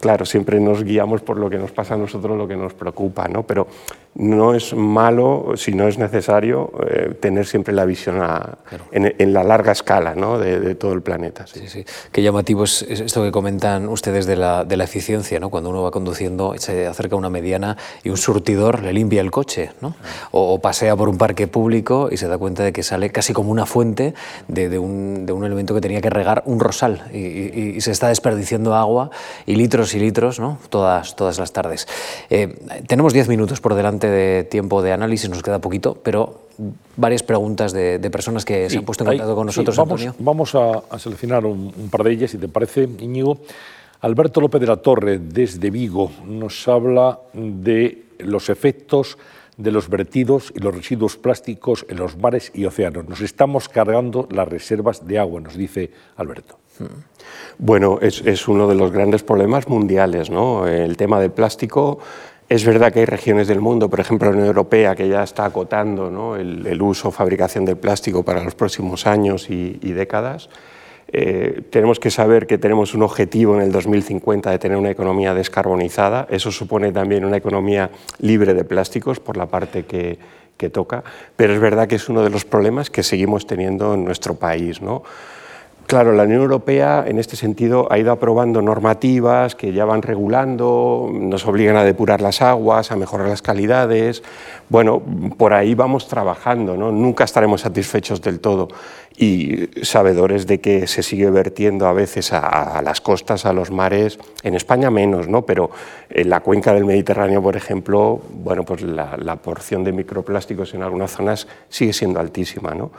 [0.00, 3.28] claro, siempre nos guiamos por lo que nos pasa a nosotros, lo que nos preocupa,
[3.28, 3.42] ¿no?
[3.42, 3.66] pero
[4.14, 8.22] no es malo, si no es necesario, eh, tener siempre la visión
[8.92, 10.38] en, la larga escala ¿no?
[10.38, 11.46] de, todo el planeta.
[11.46, 11.66] Sí.
[11.66, 15.50] Sí, Qué llamativo es esto que comentan ustedes de la, de la eficiencia, ¿no?
[15.50, 19.30] cuando uno va conduciendo, se acerca a una mediana y un surtidor le limpia el
[19.30, 19.96] coche, ¿no?
[20.30, 23.50] o, pasea por un parque público y se da cuenta de que sale casi como
[23.50, 24.14] una fuente
[24.46, 28.74] de, un, de un, elemento que tenía que regar un rosal y, se está desperdiciando
[28.74, 29.10] agua
[29.46, 30.58] y litros y litros ¿no?
[30.70, 31.88] todas, todas las tardes.
[32.30, 32.56] Eh,
[32.86, 36.44] tenemos diez minutos por delante de tiempo de análisis, nos queda poquito, pero
[36.96, 40.98] varias preguntas de, personas que se han puesto en contacto con nosotros, vamos, Vamos a,
[40.98, 43.38] seleccionar un, par de ellas, si te parece, Íñigo.
[44.00, 49.16] Alberto López de la Torre, desde Vigo, nos habla de los efectos
[49.56, 53.08] de los vertidos y los residuos plásticos en los mares y océanos.
[53.08, 56.58] Nos estamos cargando las reservas de agua, nos dice Alberto.
[57.58, 60.66] Bueno, es, es uno de los grandes problemas mundiales, ¿no?
[60.66, 62.00] El tema del plástico
[62.48, 65.46] es verdad que hay regiones del mundo, por ejemplo la Unión Europea, que ya está
[65.46, 70.50] acotando el, uso o fabricación del plástico para los próximos años y, décadas.
[71.08, 75.32] Eh, tenemos que saber que tenemos un objetivo en el 2050 de tener una economía
[75.32, 76.26] descarbonizada.
[76.28, 80.18] Eso supone también una economía libre de plásticos por la parte que,
[80.72, 81.04] toca,
[81.36, 84.80] pero es verdad que es uno de los problemas que seguimos teniendo en nuestro país.
[85.86, 91.10] Claro, la Unión Europea en este sentido ha ido aprobando normativas que ya van regulando,
[91.12, 94.22] nos obligan a depurar las aguas, a mejorar las calidades.
[94.70, 95.02] Bueno,
[95.36, 96.90] por ahí vamos trabajando, ¿no?
[96.90, 98.68] nunca estaremos satisfechos del todo
[99.16, 104.18] y sabedores de que se sigue vertiendo a veces a, las costas, a los mares,
[104.42, 105.42] en España menos, ¿no?
[105.42, 105.70] pero
[106.08, 110.82] en la cuenca del Mediterráneo, por ejemplo, bueno, pues la, la porción de microplásticos en
[110.82, 112.74] algunas zonas sigue siendo altísima.
[112.74, 112.90] ¿no?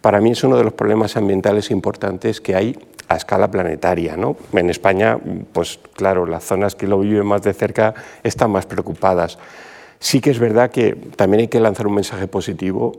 [0.00, 2.78] Para mí es uno de los problemas ambientales importantes que hay
[3.08, 4.16] a escala planetaria.
[4.16, 4.36] ¿no?
[4.52, 5.18] En España,
[5.52, 9.38] pues claro, las zonas que lo viven más de cerca están más preocupadas.
[9.98, 12.92] Sí que es verdad que también hay que lanzar un mensaje positivo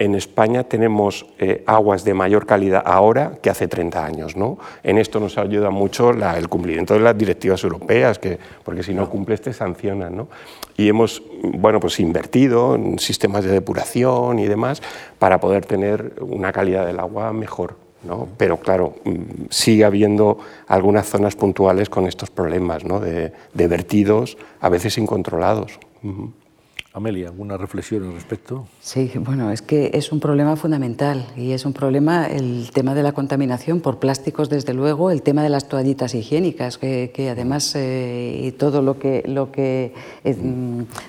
[0.00, 4.34] en España tenemos eh, aguas de mayor calidad ahora que hace 30 años.
[4.34, 4.58] ¿no?
[4.82, 9.10] En esto nos ayuda mucho el cumplimiento de las directivas europeas, que, porque si no
[9.10, 10.16] cumples te sancionan.
[10.16, 10.28] ¿no?
[10.78, 14.82] Y hemos bueno, pues invertido en sistemas de depuración y demás
[15.18, 17.76] para poder tener una calidad del agua mejor.
[18.02, 18.26] ¿no?
[18.38, 23.00] Pero claro, mm, sigue habiendo algunas zonas puntuales con estos problemas ¿no?
[23.00, 25.78] de, vertidos, a veces incontrolados.
[26.92, 28.66] Amelia, ¿alguna reflexión al respecto?
[28.80, 33.04] Sí, bueno, es que es un problema fundamental y es un problema el tema de
[33.04, 38.40] la contaminación por plásticos, desde luego, el tema de las toallitas higiénicas, que, además eh,
[38.42, 40.36] y todo lo que, lo que eh,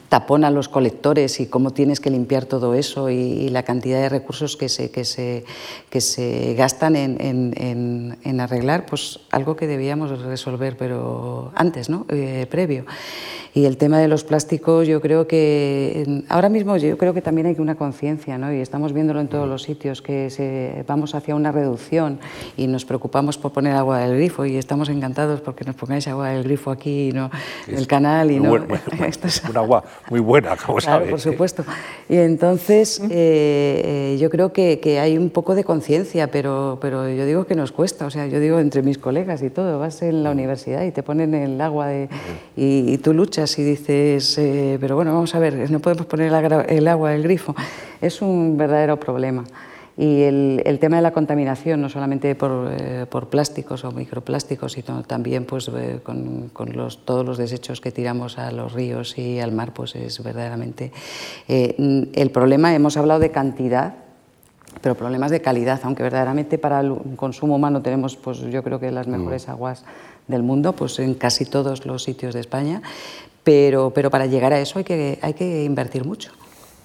[0.08, 4.56] tapona los colectores y cómo tienes que limpiar todo eso y, la cantidad de recursos
[4.58, 5.46] que se, que se,
[5.90, 12.06] que se gastan en, en, en, arreglar, pues algo que debíamos resolver, pero antes, ¿no?
[12.10, 12.86] Eh, previo.
[13.54, 17.48] Y el tema de los plásticos, yo creo que ahora mismo yo creo que también
[17.48, 18.54] hay una conciencia, ¿no?
[18.54, 22.20] y estamos viéndolo en todos los sitios, que se, vamos hacia una reducción
[22.56, 26.30] y nos preocupamos por poner agua del grifo y estamos encantados porque nos pongáis agua
[26.30, 27.30] del grifo aquí, ¿no?
[27.68, 28.32] el canal.
[28.32, 28.56] Y no,
[29.26, 31.66] es un agua muy buena, como claro, por supuesto.
[32.08, 33.82] Y entonces eh,
[34.14, 37.56] eh, yo creo que, que, hay un poco de conciencia, pero, pero yo digo que
[37.56, 40.84] nos cuesta, o sea, yo digo entre mis colegas y todo, vas en la universidad
[40.84, 42.08] y te ponen el agua de,
[42.56, 46.32] y, y tú luchas y dices, eh, pero bueno, vamos a ver, no podemos poner
[46.68, 47.56] el agua del grifo.
[48.00, 49.44] Es un verdadero problema.
[49.98, 55.02] Y el, tema de la contaminación, no solamente por, eh, por, plásticos o microplásticos, sino
[55.04, 59.40] también pues, eh, con, con los, todos los desechos que tiramos a los ríos y
[59.40, 60.92] al mar, pues es verdaderamente...
[61.48, 63.96] el problema, hemos hablado de cantidad,
[64.82, 68.92] pero problemas de calidad, aunque verdaderamente para el consumo humano tenemos, pues yo creo que
[68.92, 69.52] las mejores mm.
[69.52, 69.84] aguas
[70.28, 72.82] del mundo, pues en casi todos los sitios de España,
[73.44, 76.32] pero, pero para llegar a eso hay que, hay que invertir mucho.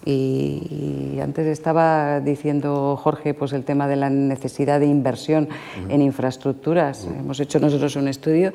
[0.05, 5.49] Y, antes estaba diciendo Jorge pues el tema de la necesidad de inversión
[5.89, 7.07] en infraestructuras.
[7.07, 8.53] Hemos hecho nosotros un estudio.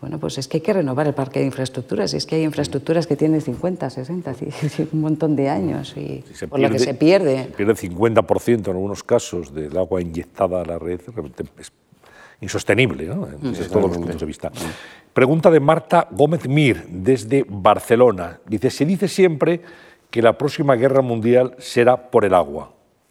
[0.00, 2.14] Bueno, pues es que hay que renovar el parque de infraestructuras.
[2.14, 4.34] Es que hay infraestructuras que tienen 50, 60,
[4.92, 7.44] un montón de años y por lo que se pierde.
[7.44, 11.00] Se pierde 50% en algunos casos del agua inyectada a la red.
[11.58, 11.72] Es
[12.40, 13.26] insostenible, ¿no?
[13.40, 14.50] desde todos los puntos de vista.
[15.12, 18.38] Pregunta de Marta Gómez Mir, desde Barcelona.
[18.46, 19.60] Dice, se dice siempre
[20.10, 22.70] que la próxima guerra mundial será por el agua.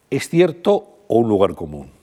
[0.10, 1.98] ¿Es cierto o un lugar común?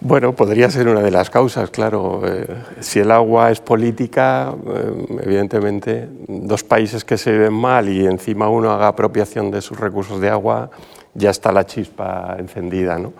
[0.00, 2.20] Bueno, podría ser una de las causas, claro.
[2.26, 2.46] Eh,
[2.80, 8.50] si el agua es política, eh, evidentemente, dos países que se ven mal y encima
[8.50, 10.68] uno haga apropiación de sus recursos de agua,
[11.14, 13.14] ya está la chispa encendida, ¿no?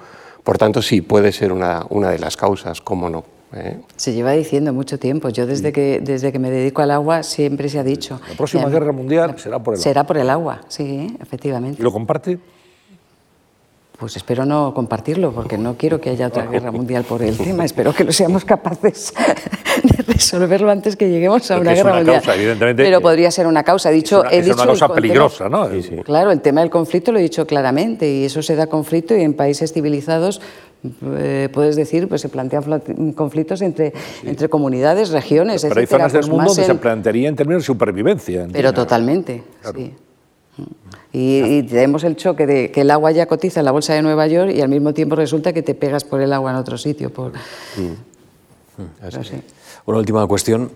[0.45, 3.25] Por tanto, sí, puede ser una, una de las causas, cómo no.
[3.55, 3.81] ¿eh?
[3.97, 5.31] Se lleva diciendo mucho tiempo.
[5.31, 8.21] Yo desde que, desde que me dedico al agua siempre se ha dicho.
[8.29, 9.83] La próxima guerra mundial será por el agua.
[9.83, 11.81] Será por el agua, sí, efectivamente.
[11.81, 12.39] ¿Y lo comparte?
[13.99, 17.65] Pues espero no compartirlo, porque no quiero que haya otra guerra mundial por el tema.
[17.65, 19.15] Espero que lo seamos capaces
[19.85, 22.17] de resolverlo antes que lleguemos a Porque una es guerra una mundial.
[22.17, 23.91] causa, evidentemente, Pero podría ser una causa.
[23.91, 25.69] He dicho, es una, he es dicho una causa tema- peligrosa, ¿no?
[26.05, 29.23] Claro, el tema del conflicto lo he dicho claramente y eso se da conflicto y
[29.23, 30.41] en países civilizados
[31.13, 33.93] eh, puedes decir, pues se plantean fla- conflictos entre,
[34.25, 37.67] entre comunidades, regiones, Pero hay zonas del pues mundo donde se plantearía en términos de
[37.67, 38.49] supervivencia.
[38.53, 39.95] Pero totalmente, sí.
[41.15, 44.03] Y, y tenemos el choque de que el agua ya cotiza en la bolsa de
[44.03, 46.77] Nueva York y al mismo tiempo resulta que te pegas por el agua en otro
[46.77, 47.11] sitio.
[47.11, 47.31] Por...
[49.01, 49.37] Pero sí.
[49.87, 50.73] Una última cuestión.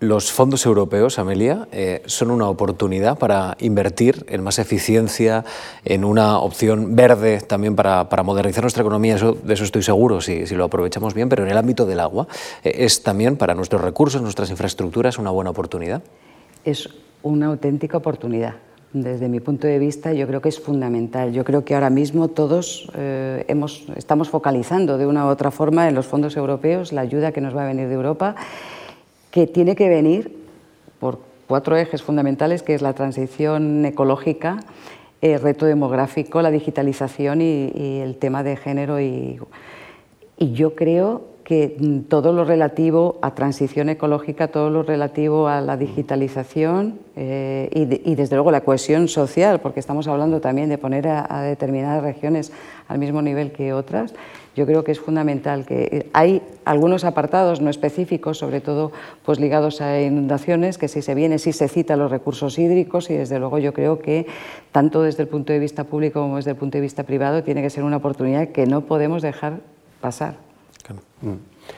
[0.00, 5.44] Los fondos europeos, Amelia, eh, son una oportunidad para invertir en más eficiencia,
[5.84, 10.20] en una opción verde también para, para modernizar nuestra economía, eso, de eso estoy seguro,
[10.20, 12.28] si, si lo aprovechamos bien, pero en el ámbito del agua,
[12.62, 16.00] eh, ¿es también para nuestros recursos, nuestras infraestructuras, una buena oportunidad?
[16.64, 16.88] Es
[17.24, 18.54] una auténtica oportunidad.
[18.94, 21.32] Desde mi punto de vista, yo creo que es fundamental.
[21.32, 25.88] Yo creo que ahora mismo todos eh, hemos, estamos focalizando de una u otra forma
[25.88, 28.36] en los fondos europeos la ayuda que nos va a venir de Europa,
[29.32, 30.38] que tiene que venir
[31.00, 31.18] por
[31.48, 34.60] cuatro ejes fundamentales, que es la transición ecológica,
[35.20, 39.40] el reto demográfico, la digitalización y, el tema de género y,
[40.38, 45.60] y yo creo que mm, todo lo relativo a transición ecológica, todo lo relativo a
[45.60, 50.70] la digitalización eh, y, de- y, desde luego la cohesión social, porque estamos hablando también
[50.70, 52.50] de poner a, a determinadas regiones
[52.88, 54.14] al mismo nivel que otras,
[54.56, 58.92] yo creo que es fundamental que eh, hay algunos apartados no específicos, sobre todo
[59.24, 63.14] pues ligados a inundaciones, que si se viene, si se cita los recursos hídricos y
[63.14, 64.26] desde luego yo creo que
[64.72, 67.60] tanto desde el punto de vista público como desde el punto de vista privado tiene
[67.60, 69.58] que ser una oportunidad que no podemos dejar
[70.00, 70.36] pasar.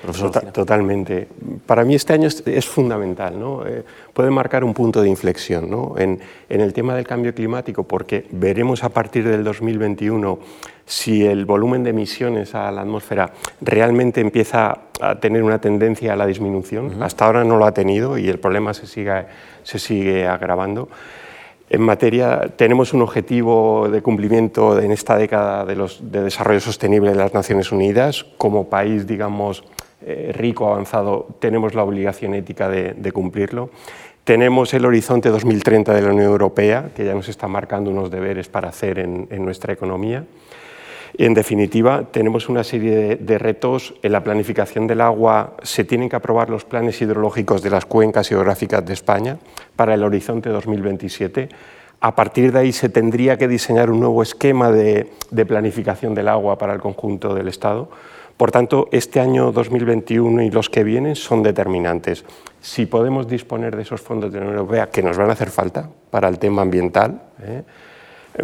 [0.04, 1.28] Tota- totalmente.
[1.64, 3.66] Para mí este año es, es fundamental, ¿no?
[3.66, 5.94] Eh, puede marcar un punto de inflexión ¿no?
[5.96, 6.18] en,
[6.48, 10.38] en el tema del cambio climático, porque veremos a partir del 2021
[10.84, 16.16] si el volumen de emisiones a la atmósfera realmente empieza a tener una tendencia a
[16.16, 17.02] la disminución.
[17.02, 19.26] Hasta ahora no lo ha tenido y el problema se sigue,
[19.62, 20.88] se sigue agravando.
[21.68, 27.10] En materia, tenemos un objetivo de cumplimiento en esta década de, los, de desarrollo sostenible
[27.10, 28.24] de las Naciones Unidas.
[28.38, 29.64] Como país, digamos,
[30.02, 33.70] eh, rico, avanzado, tenemos la obligación ética de, cumplirlo.
[34.22, 38.48] Tenemos el horizonte 2030 de la Unión Europea, que ya nos está marcando unos deberes
[38.48, 40.24] para hacer en nuestra economía.
[41.18, 43.94] En definitiva, tenemos una serie de, retos.
[44.02, 48.30] En la planificación del agua se tienen que aprobar los planes hidrológicos de las cuencas
[48.30, 49.38] hidrográficas de España
[49.76, 51.48] para el horizonte 2027.
[52.00, 56.28] A partir de ahí se tendría que diseñar un nuevo esquema de, de planificación del
[56.28, 57.88] agua para el conjunto del Estado.
[58.36, 62.26] Por tanto, este año 2021 y los que vienen son determinantes.
[62.60, 65.48] Si podemos disponer de esos fondos de la Unión Europea, que nos van a hacer
[65.48, 67.62] falta para el tema ambiental, ¿eh?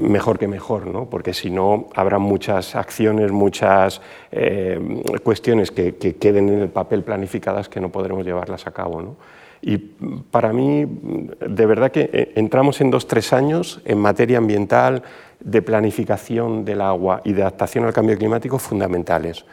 [0.00, 1.08] Mejor que mejor, ¿no?
[1.08, 4.78] porque si no habrá muchas acciones, muchas eh,
[5.22, 9.02] cuestiones que, que, queden en el papel planificadas que no podremos llevarlas a cabo.
[9.02, 9.16] ¿no?
[9.60, 15.02] Y para mí, de verdad que eh, entramos en dos, tres años en materia ambiental,
[15.44, 19.44] de planificación del agua y de adaptación al cambio climático fundamentales.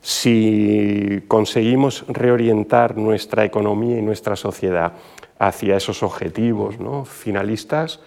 [0.00, 4.92] Si conseguimos reorientar nuestra economía y nuestra sociedad
[5.38, 7.04] hacia esos objetivos ¿no?
[7.04, 8.00] finalistas,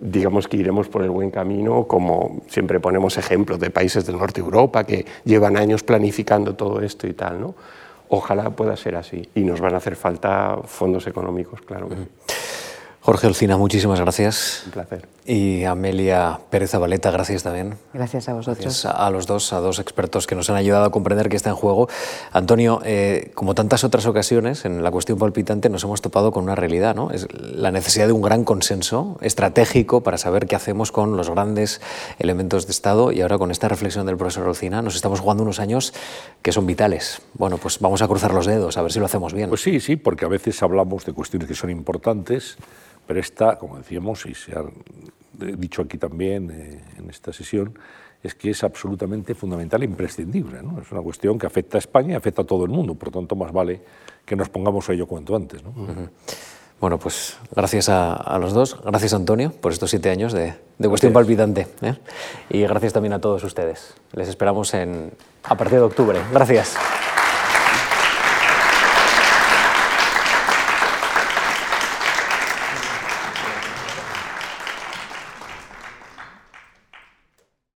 [0.00, 4.40] digamos que iremos por el buen camino, como siempre ponemos ejemplos de países del norte
[4.40, 7.40] de Europa que llevan años planificando todo esto y tal.
[7.40, 7.54] ¿no?
[8.08, 11.88] Ojalá pueda ser así y nos van a hacer falta fondos económicos, claro.
[13.02, 14.62] Jorge Olcina, muchísimas gracias.
[14.66, 15.08] Un placer.
[15.24, 17.78] Y Amelia Pérez Zabaleta, gracias también.
[17.94, 18.62] Gracias a vosotros.
[18.62, 21.36] Gracias a, a los dos, a dos expertos que nos han ayudado a comprender qué
[21.36, 21.88] está en juego.
[22.30, 26.56] Antonio, eh, como tantas otras ocasiones, en la cuestión palpitante nos hemos topado con una
[26.56, 27.10] realidad, ¿no?
[27.10, 31.80] Es la necesidad de un gran consenso estratégico para saber qué hacemos con los grandes
[32.18, 35.58] elementos de Estado y ahora con esta reflexión del profesor Olcina nos estamos jugando unos
[35.58, 35.94] años
[36.42, 37.22] que son vitales.
[37.34, 39.48] Bueno, pues vamos a cruzar los dedos, a ver si lo hacemos bien.
[39.48, 42.58] Pues sí, sí, porque a veces hablamos de cuestiones que son importantes,
[43.10, 44.62] pero esta, como decíamos, y se ha
[45.32, 47.76] dicho aquí también eh, en esta sesión,
[48.22, 50.62] es que es absolutamente fundamental e imprescindible.
[50.62, 50.80] ¿no?
[50.80, 53.18] Es una cuestión que afecta a España y afecta a todo el mundo, por lo
[53.20, 53.82] tanto, más vale
[54.24, 55.60] que nos pongamos a ello cuanto antes.
[55.64, 55.70] ¿no?
[55.70, 56.08] Uh -huh.
[56.80, 60.88] Bueno, pues gracias a, a, los dos, gracias Antonio por estos siete años de, de
[60.88, 61.96] cuestión palpitante ¿eh?
[62.48, 63.92] y gracias también a todos ustedes.
[64.12, 65.10] Les esperamos en,
[65.42, 66.20] a partir de octubre.
[66.32, 66.76] Gracias.